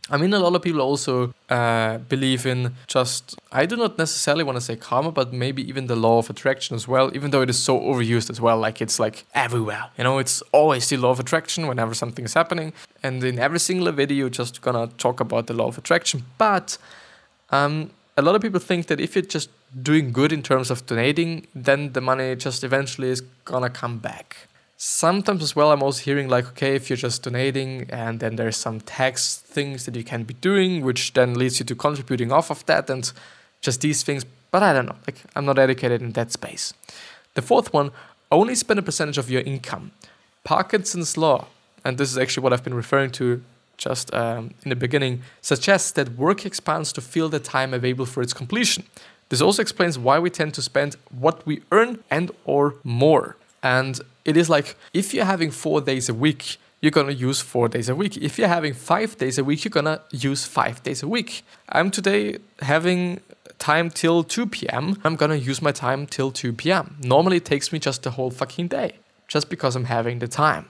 I 0.09 0.17
mean, 0.17 0.33
a 0.33 0.39
lot 0.39 0.55
of 0.55 0.63
people 0.63 0.81
also 0.81 1.35
uh, 1.51 1.99
believe 1.99 2.47
in 2.47 2.75
just, 2.87 3.39
I 3.53 3.67
do 3.67 3.77
not 3.77 3.99
necessarily 3.99 4.43
want 4.43 4.57
to 4.57 4.61
say 4.63 4.75
karma, 4.75 5.13
but 5.13 5.35
maybe 5.35 5.63
even 5.69 5.87
the 5.87 5.97
law 5.97 6.19
of 6.19 6.31
attraction 6.31 6.75
as 6.75 6.89
well, 6.89 7.15
even 7.15 7.31
though 7.31 7.43
it 7.43 7.51
is 7.51 7.63
so 7.63 7.79
overused 7.79 8.31
as 8.31 8.41
well. 8.41 8.59
Like 8.59 8.81
it's 8.81 8.99
like 8.99 9.27
everywhere, 9.35 9.85
you 9.99 10.05
know, 10.05 10.19
it's 10.19 10.41
always 10.51 10.89
the 10.89 10.97
law 10.97 11.11
of 11.11 11.21
attraction 11.21 11.67
whenever 11.67 11.93
something 11.93 12.25
is 12.25 12.33
happening. 12.33 12.73
And 13.03 13.23
in 13.23 13.39
every 13.39 13.61
single 13.61 13.93
video, 13.93 14.31
just 14.31 14.63
gonna 14.63 14.87
talk 14.97 15.21
about 15.21 15.47
the 15.47 15.53
law 15.53 15.69
of 15.69 15.77
attraction. 15.77 16.25
But 16.39 16.79
um, 17.51 17.91
a 18.17 18.23
lot 18.23 18.35
of 18.35 18.41
people 18.41 18.61
think 18.61 18.87
that 18.87 18.99
if 18.99 19.15
you're 19.15 19.31
just 19.37 19.51
doing 19.81 20.11
good 20.11 20.33
in 20.33 20.43
terms 20.43 20.71
of 20.71 20.87
donating, 20.87 21.47
then 21.55 21.93
the 21.93 22.01
money 22.01 22.35
just 22.35 22.65
eventually 22.65 23.11
is 23.11 23.21
gonna 23.45 23.71
come 23.71 23.99
back 23.99 24.49
sometimes 24.83 25.43
as 25.43 25.55
well 25.55 25.73
i'm 25.73 25.83
also 25.83 26.03
hearing 26.03 26.27
like 26.27 26.47
okay 26.47 26.75
if 26.75 26.89
you're 26.89 26.97
just 26.97 27.23
donating 27.23 27.87
and 27.91 28.19
then 28.21 28.37
there's 28.37 28.57
some 28.57 28.81
tax 28.81 29.37
things 29.37 29.85
that 29.85 29.95
you 29.95 30.03
can 30.03 30.23
be 30.23 30.33
doing 30.33 30.83
which 30.83 31.13
then 31.13 31.35
leads 31.35 31.61
you 31.61 31.67
to 31.67 31.75
contributing 31.75 32.33
off 32.33 32.51
of 32.51 32.65
that 32.65 32.89
and 32.89 33.13
just 33.61 33.83
these 33.83 34.03
things. 34.03 34.25
But 34.51 34.63
i 34.63 34.73
don't 34.73 34.87
know 34.87 34.97
like 35.07 35.19
i'm 35.37 35.45
not 35.45 35.59
educated 35.59 36.01
in 36.01 36.13
that 36.13 36.33
space. 36.33 36.73
The 37.35 37.43
fourth 37.43 37.75
one 37.75 37.91
only 38.33 38.55
spend 38.55 38.79
a 38.79 38.83
percentage 38.83 39.19
of 39.19 39.31
your 39.31 39.43
income. 39.43 39.91
Parkinson's 40.45 41.19
law 41.19 41.49
and 41.85 41.99
this 41.99 42.11
is 42.11 42.17
actually 42.17 42.45
what 42.45 42.55
i've 42.55 42.65
been 42.65 42.73
referring 42.73 43.11
to 43.11 43.43
just 43.77 44.15
um, 44.15 44.55
in 44.63 44.71
the 44.71 44.77
beginning 44.77 45.21
suggests 45.43 45.91
that 45.91 46.17
work 46.17 46.47
expands 46.47 46.91
to 46.95 47.03
fill 47.03 47.29
the 47.29 47.39
time 47.39 47.75
available 47.75 48.07
for 48.07 48.23
its 48.23 48.33
completion. 48.33 48.85
This 49.29 49.43
also 49.43 49.61
explains 49.61 49.99
why 49.99 50.19
we 50.19 50.31
tend 50.31 50.55
to 50.55 50.63
spend 50.63 50.97
what 51.11 51.45
we 51.47 51.63
earn 51.71 52.03
and 52.11 52.31
or 52.47 52.77
more. 52.83 53.37
And 53.63 54.01
it 54.25 54.37
is 54.37 54.49
like 54.51 54.77
if 54.93 55.15
you're 55.15 55.25
having 55.25 55.51
four 55.51 55.81
days 55.81 56.09
a 56.09 56.15
week, 56.15 56.59
you're 56.81 56.91
gonna 56.91 57.13
use 57.13 57.41
four 57.41 57.69
days 57.69 57.89
a 57.89 57.95
week. 57.95 58.17
If 58.17 58.39
you're 58.39 58.49
having 58.49 58.75
five 58.75 59.17
days 59.19 59.39
a 59.39 59.45
week, 59.45 59.65
you're 59.65 59.71
gonna 59.71 60.01
use 60.11 60.45
five 60.45 60.83
days 60.83 61.03
a 61.03 61.09
week. 61.09 61.45
I'm 61.69 61.91
today 61.91 62.39
having 62.61 63.21
time 63.59 63.91
till 63.91 64.25
2 64.25 64.47
p.m. 64.47 64.99
I'm 65.05 65.17
gonna 65.17 65.37
use 65.37 65.61
my 65.61 65.73
time 65.73 66.07
till 66.07 66.31
2 66.31 66.55
p.m. 66.55 66.97
Normally 67.03 67.37
it 67.37 67.45
takes 67.45 67.73
me 67.73 67.79
just 67.79 68.03
the 68.03 68.13
whole 68.13 68.31
fucking 68.31 68.69
day, 68.69 68.95
just 69.29 69.51
because 69.51 69.77
I'm 69.77 69.85
having 69.85 70.19
the 70.19 70.29
time, 70.29 70.69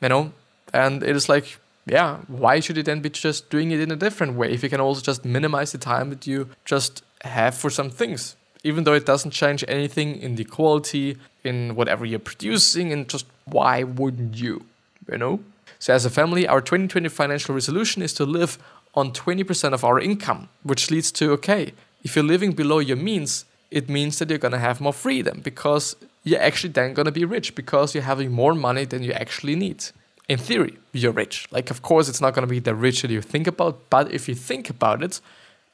you 0.00 0.08
know? 0.08 0.32
And 0.72 1.02
it 1.02 1.14
is 1.14 1.28
like, 1.28 1.58
yeah, 1.86 2.18
why 2.26 2.60
should 2.60 2.76
you 2.76 2.82
then 2.82 3.00
be 3.00 3.10
just 3.10 3.50
doing 3.50 3.70
it 3.70 3.80
in 3.80 3.90
a 3.90 3.96
different 3.96 4.34
way 4.34 4.50
if 4.50 4.62
you 4.62 4.68
can 4.68 4.80
also 4.80 5.00
just 5.00 5.24
minimize 5.24 5.72
the 5.72 5.78
time 5.78 6.10
that 6.10 6.26
you 6.26 6.48
just 6.64 7.02
have 7.22 7.54
for 7.54 7.70
some 7.70 7.90
things? 7.90 8.36
Even 8.64 8.84
though 8.84 8.94
it 8.94 9.06
doesn't 9.06 9.32
change 9.32 9.64
anything 9.68 10.16
in 10.16 10.36
the 10.36 10.44
quality, 10.44 11.16
in 11.44 11.74
whatever 11.74 12.04
you're 12.04 12.18
producing, 12.18 12.92
and 12.92 13.08
just 13.08 13.26
why 13.44 13.82
wouldn't 13.82 14.36
you? 14.36 14.64
You 15.10 15.18
know? 15.18 15.40
So, 15.78 15.92
as 15.92 16.04
a 16.04 16.10
family, 16.10 16.46
our 16.46 16.60
2020 16.60 17.08
financial 17.08 17.54
resolution 17.54 18.02
is 18.02 18.12
to 18.14 18.24
live 18.24 18.58
on 18.94 19.12
20% 19.12 19.72
of 19.72 19.84
our 19.84 19.98
income, 19.98 20.48
which 20.62 20.90
leads 20.90 21.10
to 21.12 21.32
okay, 21.32 21.72
if 22.04 22.14
you're 22.14 22.24
living 22.24 22.52
below 22.52 22.78
your 22.78 22.96
means, 22.96 23.44
it 23.70 23.88
means 23.88 24.18
that 24.18 24.28
you're 24.28 24.38
gonna 24.38 24.58
have 24.58 24.80
more 24.80 24.92
freedom 24.92 25.40
because 25.42 25.96
you're 26.24 26.40
actually 26.40 26.72
then 26.72 26.94
gonna 26.94 27.10
be 27.10 27.24
rich 27.24 27.54
because 27.54 27.94
you're 27.94 28.04
having 28.04 28.30
more 28.30 28.54
money 28.54 28.84
than 28.84 29.02
you 29.02 29.12
actually 29.12 29.56
need. 29.56 29.84
In 30.28 30.38
theory, 30.38 30.78
you're 30.92 31.12
rich. 31.12 31.48
Like, 31.50 31.70
of 31.70 31.82
course, 31.82 32.08
it's 32.08 32.20
not 32.20 32.34
gonna 32.34 32.46
be 32.46 32.60
the 32.60 32.74
rich 32.74 33.02
that 33.02 33.10
you 33.10 33.22
think 33.22 33.46
about, 33.46 33.90
but 33.90 34.12
if 34.12 34.28
you 34.28 34.34
think 34.34 34.70
about 34.70 35.02
it, 35.02 35.20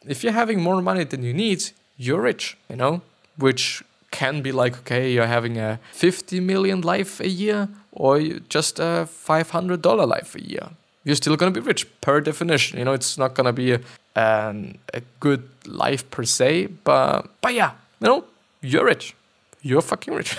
if 0.07 0.23
you're 0.23 0.33
having 0.33 0.63
more 0.63 0.81
money 0.81 1.05
than 1.05 1.23
you 1.23 1.35
need, 1.35 1.65
you're 1.99 2.23
rich, 2.23 2.57
you 2.71 2.77
know, 2.77 3.03
which 3.37 3.83
can 4.11 4.41
be 4.41 4.53
like, 4.53 4.79
okay, 4.79 5.13
you're 5.13 5.27
having 5.27 5.59
a 5.59 5.79
50 5.93 6.41
million 6.41 6.81
life 6.81 7.21
a 7.21 7.29
year 7.29 7.69
or 7.93 8.21
just 8.49 8.79
a 8.79 9.07
$500 9.07 10.09
life 10.09 10.35
a 10.35 10.43
year. 10.43 10.71
You're 11.05 11.17
still 11.17 11.37
going 11.37 11.53
to 11.53 11.61
be 11.61 11.67
rich 11.67 11.87
per 12.01 12.21
definition. 12.21 12.79
You 12.79 12.85
know, 12.85 12.93
it's 12.93 13.19
not 13.19 13.35
going 13.35 13.47
to 13.47 13.53
be 13.53 13.73
a, 13.73 13.81
an, 14.17 14.79
a 14.95 15.03
good 15.21 15.49
life 15.67 16.09
per 16.11 16.25
se, 16.25 16.69
but, 16.85 17.29
but 17.41 17.55
yeah, 17.55 17.73
you 18.01 18.07
know, 18.07 18.25
you're 18.63 18.85
rich. 18.85 19.15
You're 19.63 19.83
fucking 19.83 20.15
rich. 20.15 20.37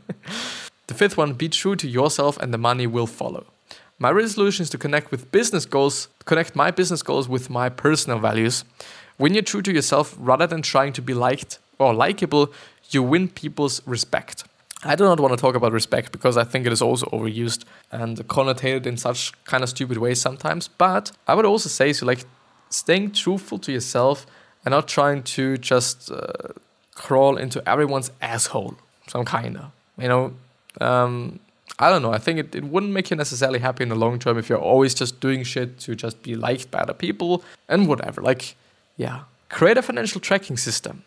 the 0.86 0.94
fifth 0.94 1.16
one 1.16 1.32
be 1.34 1.48
true 1.48 1.76
to 1.76 1.88
yourself 1.88 2.36
and 2.38 2.52
the 2.52 2.58
money 2.58 2.86
will 2.86 3.06
follow. 3.06 3.46
My 3.98 4.10
resolution 4.10 4.62
is 4.62 4.70
to 4.70 4.78
connect 4.78 5.10
with 5.10 5.30
business 5.30 5.66
goals, 5.66 6.08
connect 6.24 6.56
my 6.56 6.70
business 6.70 7.02
goals 7.02 7.28
with 7.28 7.50
my 7.50 7.68
personal 7.68 8.18
values. 8.18 8.64
When 9.20 9.34
you're 9.34 9.42
true 9.42 9.60
to 9.60 9.70
yourself, 9.70 10.16
rather 10.18 10.46
than 10.46 10.62
trying 10.62 10.94
to 10.94 11.02
be 11.02 11.12
liked 11.12 11.58
or 11.78 11.92
likable, 11.92 12.54
you 12.88 13.02
win 13.02 13.28
people's 13.28 13.86
respect. 13.86 14.44
I 14.82 14.96
do 14.96 15.04
not 15.04 15.20
want 15.20 15.34
to 15.34 15.36
talk 15.36 15.54
about 15.54 15.72
respect 15.72 16.10
because 16.10 16.38
I 16.38 16.44
think 16.44 16.66
it 16.66 16.72
is 16.72 16.80
also 16.80 17.04
overused 17.08 17.64
and 17.92 18.16
connotated 18.28 18.86
in 18.86 18.96
such 18.96 19.34
kind 19.44 19.62
of 19.62 19.68
stupid 19.68 19.98
ways 19.98 20.22
sometimes. 20.22 20.68
But 20.68 21.12
I 21.28 21.34
would 21.34 21.44
also 21.44 21.68
say 21.68 21.92
so, 21.92 22.06
like 22.06 22.24
staying 22.70 23.10
truthful 23.10 23.58
to 23.58 23.70
yourself 23.70 24.24
and 24.64 24.72
not 24.72 24.88
trying 24.88 25.22
to 25.34 25.58
just 25.58 26.10
uh, 26.10 26.54
crawl 26.94 27.36
into 27.36 27.62
everyone's 27.68 28.10
asshole, 28.22 28.78
some 29.06 29.26
kind 29.26 29.58
of, 29.58 29.70
you 29.98 30.08
know. 30.08 30.32
Um, 30.80 31.40
I 31.78 31.90
don't 31.90 32.00
know. 32.00 32.14
I 32.14 32.18
think 32.18 32.38
it, 32.38 32.54
it 32.54 32.64
wouldn't 32.64 32.94
make 32.94 33.10
you 33.10 33.16
necessarily 33.18 33.58
happy 33.58 33.82
in 33.82 33.90
the 33.90 33.96
long 33.96 34.18
term 34.18 34.38
if 34.38 34.48
you're 34.48 34.66
always 34.72 34.94
just 34.94 35.20
doing 35.20 35.42
shit 35.42 35.78
to 35.80 35.94
just 35.94 36.22
be 36.22 36.36
liked 36.36 36.70
by 36.70 36.78
other 36.78 36.94
people 36.94 37.44
and 37.68 37.86
whatever. 37.86 38.22
Like, 38.22 38.54
yeah. 39.00 39.20
Create 39.48 39.78
a 39.78 39.82
financial 39.82 40.20
tracking 40.20 40.58
system. 40.58 41.04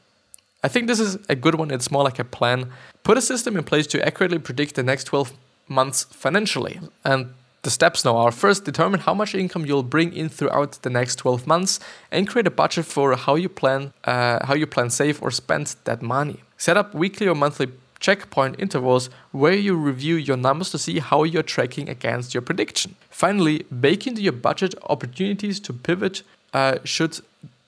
I 0.63 0.67
think 0.67 0.87
this 0.87 0.99
is 0.99 1.17
a 1.29 1.35
good 1.35 1.55
one. 1.55 1.69
It's 1.69 1.91
more 1.91 2.03
like 2.03 2.19
a 2.19 2.23
plan. 2.23 2.71
Put 3.03 3.17
a 3.17 3.21
system 3.21 3.55
in 3.55 3.63
place 3.63 3.85
to 3.87 3.97
accurately 4.09 4.39
predict 4.39 4.75
the 4.75 4.83
next 4.83 5.03
12 5.03 5.31
months 5.67 6.05
financially. 6.05 6.79
And 7.03 7.33
the 7.61 7.69
steps 7.69 8.03
now 8.03 8.17
are 8.17 8.31
first 8.31 8.65
determine 8.65 9.01
how 9.01 9.13
much 9.13 9.35
income 9.35 9.65
you'll 9.67 9.89
bring 9.95 10.11
in 10.11 10.27
throughout 10.29 10.71
the 10.81 10.89
next 10.89 11.17
12 11.17 11.45
months 11.45 11.79
and 12.11 12.27
create 12.27 12.47
a 12.47 12.51
budget 12.51 12.85
for 12.85 13.15
how 13.15 13.35
you 13.35 13.49
plan 13.49 13.93
uh, 14.05 14.45
how 14.47 14.55
you 14.55 14.67
plan 14.67 14.89
save 14.89 15.21
or 15.21 15.29
spend 15.31 15.75
that 15.83 16.01
money. 16.01 16.37
Set 16.57 16.77
up 16.77 16.93
weekly 16.93 17.27
or 17.27 17.35
monthly 17.35 17.67
checkpoint 17.99 18.55
intervals 18.59 19.09
where 19.31 19.59
you 19.65 19.73
review 19.75 20.15
your 20.15 20.37
numbers 20.37 20.71
to 20.71 20.77
see 20.77 20.99
how 20.99 21.23
you're 21.23 21.49
tracking 21.55 21.87
against 21.89 22.33
your 22.33 22.41
prediction. 22.41 22.95
Finally, 23.09 23.57
bake 23.87 24.07
into 24.07 24.21
your 24.21 24.37
budget 24.49 24.73
opportunities 24.89 25.59
to 25.59 25.71
pivot 25.71 26.23
uh, 26.53 26.77
should 26.83 27.19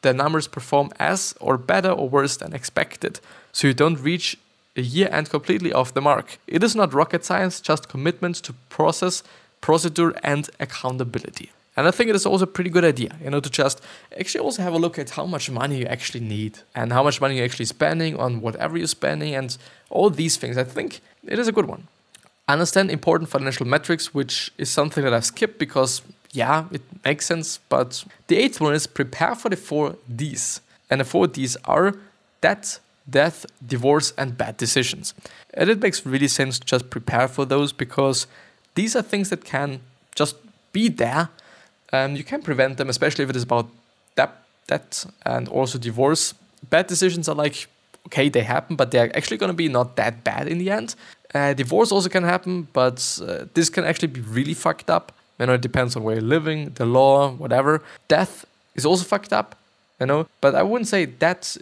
the 0.06 0.14
numbers 0.14 0.48
perform 0.48 0.92
as 1.00 1.36
or 1.42 1.58
better 1.58 1.90
or 1.90 2.08
worse 2.08 2.38
than 2.38 2.54
expected, 2.54 3.20
so 3.52 3.68
you 3.68 3.74
don't 3.74 4.00
reach 4.00 4.38
a 4.78 4.82
year 4.82 5.10
end 5.12 5.30
completely 5.30 5.74
off 5.74 5.94
the 5.94 6.02
mark. 6.02 6.38
It 6.48 6.64
is 6.64 6.76
not 6.76 6.94
rocket 6.94 7.26
science, 7.26 7.60
just 7.60 7.90
commitment 7.90 8.36
to 8.44 8.54
process, 8.70 9.24
procedure, 9.62 10.14
and 10.24 10.50
accountability. 10.60 11.52
And 11.78 11.88
I 11.88 11.92
think 11.92 12.10
it 12.10 12.16
is 12.16 12.26
also 12.26 12.44
a 12.46 12.54
pretty 12.56 12.70
good 12.70 12.86
idea, 12.86 13.12
you 13.22 13.30
know, 13.30 13.42
to 13.42 13.50
just 13.50 13.82
actually 14.18 14.44
also 14.46 14.62
have 14.62 14.74
a 14.74 14.78
look 14.78 14.98
at 14.98 15.10
how 15.10 15.26
much 15.26 15.50
money 15.50 15.80
you 15.80 15.86
actually 15.86 16.22
need 16.22 16.60
and 16.74 16.94
how 16.94 17.04
much 17.04 17.20
money 17.20 17.36
you're 17.36 17.46
actually 17.46 17.66
spending 17.66 18.16
on 18.18 18.42
whatever 18.42 18.78
you're 18.78 18.88
spending 18.88 19.36
and 19.36 19.58
all 19.90 20.10
these 20.10 20.38
things. 20.38 20.58
I 20.58 20.64
think 20.64 21.02
it 21.28 21.38
is 21.40 21.48
a 21.48 21.52
good 21.52 21.66
one. 21.66 21.88
Understand 22.48 22.92
important 22.92 23.30
financial 23.30 23.66
metrics, 23.66 24.14
which 24.14 24.52
is 24.58 24.70
something 24.70 25.04
that 25.04 25.14
I've 25.14 25.26
skipped 25.26 25.58
because 25.58 26.02
yeah, 26.36 26.66
it 26.72 26.82
makes 27.04 27.26
sense. 27.26 27.60
But 27.70 28.04
the 28.28 28.38
eighth 28.38 28.60
one 28.62 28.74
is 28.74 28.88
prepare 28.88 29.36
for 29.36 29.50
the 29.50 29.56
four 29.56 29.96
Ds. 30.14 30.62
And 30.90 31.02
the 31.02 31.06
four 31.06 31.28
Ds 31.28 31.58
are 31.66 31.96
debt, 32.42 32.80
death, 33.10 33.46
divorce, 33.66 34.14
and 34.18 34.38
bad 34.38 34.58
decisions. 34.58 35.14
And 35.54 35.70
it 35.70 35.82
makes 35.82 36.06
really 36.06 36.28
sense 36.28 36.60
to 36.60 36.66
just 36.66 36.90
prepare 36.90 37.28
for 37.28 37.46
those 37.46 37.74
because 37.74 38.28
these 38.76 38.96
are 38.96 39.02
things 39.02 39.30
that 39.30 39.44
can 39.46 39.80
just 40.16 40.36
be 40.74 40.90
there 40.90 41.30
Um, 41.94 42.16
you 42.16 42.24
can 42.24 42.42
prevent 42.42 42.78
them, 42.78 42.90
especially 42.90 43.24
if 43.24 43.30
it 43.30 43.36
is 43.36 43.44
about 43.44 43.70
debt, 44.16 44.32
debt 44.68 45.06
and 45.26 45.48
also 45.48 45.78
divorce. 45.78 46.34
Bad 46.70 46.88
decisions 46.88 47.30
are 47.30 47.36
like 47.36 47.68
okay, 48.08 48.30
they 48.30 48.42
happen, 48.44 48.76
but 48.76 48.92
they're 48.92 49.16
actually 49.18 49.38
going 49.38 49.50
to 49.50 49.56
be 49.56 49.68
not 49.68 49.96
that 49.96 50.24
bad 50.24 50.48
in 50.48 50.60
the 50.60 50.70
end. 50.70 50.96
Uh, 51.34 51.54
divorce 51.54 51.92
also 51.92 52.10
can 52.10 52.24
happen, 52.24 52.68
but 52.74 53.20
uh, 53.28 53.46
this 53.54 53.70
can 53.70 53.84
actually 53.84 54.10
be 54.10 54.22
really 54.22 54.54
fucked 54.54 54.90
up. 54.90 55.12
You 55.40 55.46
know, 55.48 55.54
it 55.54 55.62
depends 55.62 55.96
on 55.96 56.04
where 56.04 56.16
you're 56.16 56.24
living, 56.24 56.72
the 56.76 56.86
law, 56.86 57.32
whatever. 57.32 57.82
Death 58.08 58.46
is 58.76 58.86
also 58.86 59.04
fucked 59.04 59.34
up, 59.34 59.56
you 60.00 60.06
know. 60.06 60.28
But 60.42 60.56
I 60.56 60.64
wouldn't 60.64 60.88
say 60.88 61.06
that's 61.06 61.58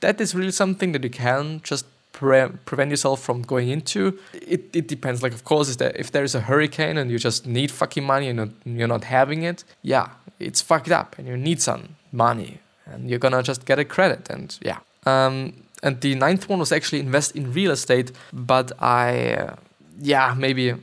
that 0.00 0.20
is 0.20 0.34
really 0.34 0.50
something 0.50 0.92
that 0.92 1.04
you 1.04 1.10
can 1.10 1.60
just 1.62 1.86
pre- 2.12 2.48
prevent 2.64 2.90
yourself 2.90 3.20
from 3.22 3.42
going 3.42 3.68
into. 3.68 4.18
It, 4.32 4.74
it 4.74 4.86
depends. 4.88 5.22
Like, 5.22 5.32
of 5.32 5.44
course, 5.44 5.68
is 5.68 5.76
that 5.78 5.96
if 5.96 6.10
there 6.10 6.24
is 6.24 6.34
a 6.34 6.40
hurricane 6.40 6.96
and 6.98 7.10
you 7.10 7.18
just 7.18 7.46
need 7.46 7.70
fucking 7.70 8.04
money 8.04 8.28
and 8.28 8.36
you're 8.36 8.46
not, 8.46 8.54
you're 8.78 8.88
not 8.88 9.04
having 9.04 9.42
it, 9.42 9.64
yeah, 9.82 10.08
it's 10.38 10.60
fucked 10.60 10.90
up 10.90 11.18
and 11.18 11.26
you 11.26 11.36
need 11.36 11.60
some 11.60 11.96
money 12.12 12.58
and 12.86 13.08
you're 13.08 13.18
gonna 13.18 13.42
just 13.42 13.64
get 13.64 13.78
a 13.78 13.84
credit 13.84 14.28
and 14.30 14.58
yeah. 14.62 14.78
Um, 15.06 15.64
and 15.82 16.00
the 16.00 16.14
ninth 16.14 16.48
one 16.48 16.60
was 16.60 16.70
actually 16.70 17.00
invest 17.00 17.34
in 17.34 17.52
real 17.52 17.72
estate, 17.72 18.12
but 18.32 18.70
I, 18.80 19.34
uh, 19.34 19.56
yeah, 20.00 20.34
maybe 20.36 20.74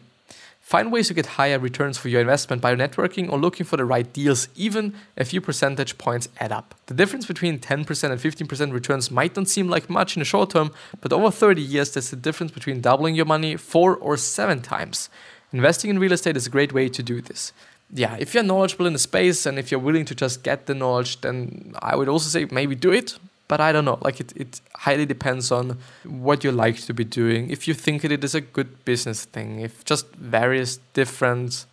find 0.70 0.92
ways 0.92 1.08
to 1.08 1.16
get 1.16 1.26
higher 1.26 1.58
returns 1.58 1.98
for 1.98 2.10
your 2.10 2.22
investment 2.22 2.62
by 2.62 2.76
networking 2.76 3.28
or 3.32 3.40
looking 3.40 3.66
for 3.66 3.76
the 3.76 3.84
right 3.84 4.14
deals. 4.14 4.48
Even 4.56 4.94
a 5.18 5.26
few 5.26 5.42
percentage 5.42 5.98
points 5.98 6.30
add 6.40 6.52
up. 6.52 6.76
The 6.86 6.94
difference 6.94 7.26
between 7.26 7.58
10% 7.58 8.12
and 8.12 8.22
15% 8.22 8.72
returns 8.72 9.10
might 9.10 9.36
not 9.36 9.48
seem 9.48 9.68
like 9.68 9.90
much 9.90 10.16
in 10.16 10.20
the 10.20 10.26
short 10.26 10.52
term, 10.52 10.72
but 11.02 11.12
over 11.12 11.32
30 11.32 11.60
years, 11.60 11.92
there's 11.92 12.14
a 12.14 12.16
difference 12.16 12.52
between 12.52 12.82
doubling 12.82 13.16
your 13.16 13.26
money 13.26 13.56
four 13.58 13.96
or 13.96 14.16
seven 14.16 14.62
times. 14.62 15.10
Investing 15.52 15.90
in 15.90 15.98
real 15.98 16.14
estate 16.14 16.38
is 16.38 16.46
a 16.46 16.52
great 16.52 16.72
way 16.72 16.88
to 16.88 17.02
do 17.02 17.20
this 17.20 17.52
yeah, 17.92 18.16
if 18.20 18.34
you're 18.34 18.44
knowledgeable 18.44 18.86
in 18.86 18.94
the 18.94 19.00
space 19.00 19.46
and 19.46 19.58
if 19.58 19.72
you're 19.72 19.80
willing 19.80 20.06
to 20.06 20.14
just 20.14 20.44
get 20.44 20.68
the 20.68 20.76
knowledge, 20.76 21.22
then 21.22 21.74
I 21.82 21.96
would 21.96 22.08
also 22.08 22.30
say 22.30 22.46
maybe 22.52 22.76
do 22.76 22.92
it 22.92 23.18
but 23.50 23.60
I 23.60 23.74
don't 23.74 23.84
know. 23.84 23.98
Like 24.02 24.22
it, 24.22 24.32
it 24.38 24.62
highly 24.76 25.06
depends 25.06 25.52
on 25.52 25.80
what 26.06 26.44
you 26.46 26.52
like 26.54 26.78
to 26.82 26.94
be 26.94 27.04
doing. 27.04 27.50
If 27.50 27.68
you 27.68 27.74
think 27.74 28.06
it 28.06 28.24
is 28.24 28.36
a 28.36 28.42
good 28.42 28.86
business 28.86 29.26
thing, 29.26 29.60
if 29.60 29.84
just 29.84 30.06
various 30.16 30.78
different. 30.94 31.66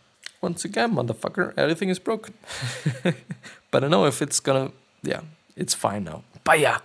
Once 0.43 0.65
again, 0.65 0.95
motherfucker, 0.95 1.53
everything 1.57 1.89
is 1.89 1.99
broken. 1.99 2.35
but 3.71 3.85
I 3.85 3.89
know 3.89 4.05
if 4.07 4.21
it's 4.21 4.41
gonna, 4.41 4.71
yeah, 5.03 5.21
it's 5.57 5.75
fine 5.75 6.05
now. 6.05 6.25
But 6.45 6.61
yeah. 6.61 6.79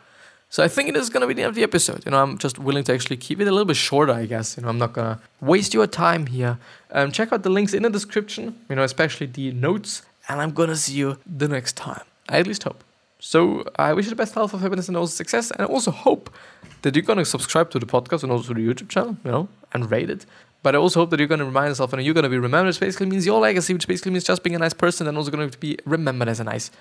So 0.50 0.64
I 0.64 0.68
think 0.68 0.90
it 0.90 0.98
is 0.98 1.10
gonna 1.10 1.28
be 1.28 1.34
the 1.34 1.44
end 1.44 1.50
of 1.50 1.56
the 1.56 1.64
episode. 1.64 2.06
You 2.06 2.12
know, 2.12 2.22
I'm 2.22 2.38
just 2.38 2.60
willing 2.60 2.84
to 2.86 2.94
actually 2.94 3.18
keep 3.18 3.40
it 3.40 3.48
a 3.48 3.52
little 3.52 3.66
bit 3.66 3.78
shorter, 3.78 4.14
I 4.14 4.26
guess. 4.26 4.58
You 4.58 4.64
know, 4.64 4.70
I'm 4.70 4.78
not 4.78 4.94
gonna 4.94 5.22
waste 5.40 5.74
your 5.74 5.88
time 5.88 6.28
here. 6.28 6.58
Um, 6.92 7.12
check 7.12 7.32
out 7.32 7.44
the 7.44 7.50
links 7.50 7.74
in 7.74 7.84
the 7.84 7.90
description, 7.90 8.60
you 8.70 8.76
know, 8.76 8.84
especially 8.84 9.28
the 9.28 9.52
notes. 9.54 10.02
And 10.28 10.42
I'm 10.42 10.52
gonna 10.52 10.76
see 10.76 10.96
you 10.96 11.18
the 11.26 11.48
next 11.48 11.78
time. 11.78 12.04
I 12.28 12.40
at 12.40 12.48
least 12.48 12.64
hope. 12.64 12.84
So 13.24 13.64
I 13.76 13.94
wish 13.94 14.06
you 14.06 14.10
the 14.10 14.16
best 14.16 14.34
health 14.34 14.52
of 14.56 14.62
happiness 14.62 14.88
and 14.88 14.98
also 14.98 15.12
success. 15.12 15.52
And 15.52 15.62
I 15.62 15.66
also 15.66 15.92
hope 15.92 16.34
that 16.82 16.96
you're 16.96 17.04
gonna 17.04 17.24
subscribe 17.24 17.70
to 17.70 17.78
the 17.78 17.86
podcast 17.86 18.24
and 18.24 18.32
also 18.32 18.52
to 18.52 18.60
the 18.60 18.68
YouTube 18.68 18.90
channel, 18.90 19.16
you 19.24 19.32
know, 19.32 19.48
and 19.74 19.90
rate 19.92 20.10
it. 20.10 20.26
But 20.64 20.74
I 20.74 20.80
also 20.80 21.02
hope 21.02 21.12
that 21.12 21.20
you're 21.20 21.28
gonna 21.28 21.46
remind 21.46 21.70
yourself 21.70 21.94
and 21.94 22.04
you're 22.04 22.16
gonna 22.16 22.30
be 22.30 22.40
remembered, 22.40 22.70
which 22.70 22.80
basically 22.80 23.06
means 23.06 23.28
your 23.28 23.40
legacy, 23.40 23.74
which 23.74 23.88
basically 23.88 24.12
means 24.12 24.24
just 24.24 24.42
being 24.42 24.56
a 24.56 24.60
nice 24.60 24.74
person 24.74 25.08
and 25.08 25.16
also 25.16 25.30
gonna 25.30 25.50
be 25.60 25.78
remembered 25.86 26.30
as 26.30 26.40
a 26.40 26.44
nice 26.44 26.72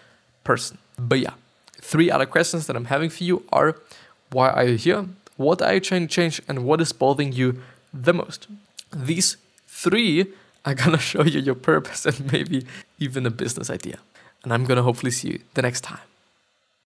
person. 0.42 0.78
But 0.98 1.20
yeah, 1.20 1.34
three 1.78 2.10
other 2.10 2.26
questions 2.26 2.66
that 2.66 2.74
I'm 2.74 2.86
having 2.86 3.10
for 3.10 3.22
you 3.22 3.44
are 3.52 3.76
why 4.32 4.48
are 4.48 4.64
you 4.64 4.76
here? 4.76 5.06
What 5.36 5.60
are 5.60 5.74
you 5.74 5.80
trying 5.80 6.08
to 6.08 6.14
change? 6.14 6.40
And 6.48 6.64
what 6.64 6.80
is 6.80 6.92
bothering 6.92 7.32
you 7.32 7.60
the 7.92 8.14
most? 8.14 8.46
These 8.96 9.36
three 9.68 10.32
are 10.64 10.74
gonna 10.74 10.98
show 11.12 11.22
you 11.22 11.40
your 11.40 11.54
purpose 11.54 12.06
and 12.06 12.32
maybe 12.32 12.64
even 12.98 13.26
a 13.26 13.30
business 13.30 13.68
idea. 13.68 13.98
And 14.42 14.54
I'm 14.54 14.64
gonna 14.64 14.82
hopefully 14.82 15.10
see 15.10 15.28
you 15.28 15.40
the 15.52 15.60
next 15.60 15.82
time. 15.82 16.09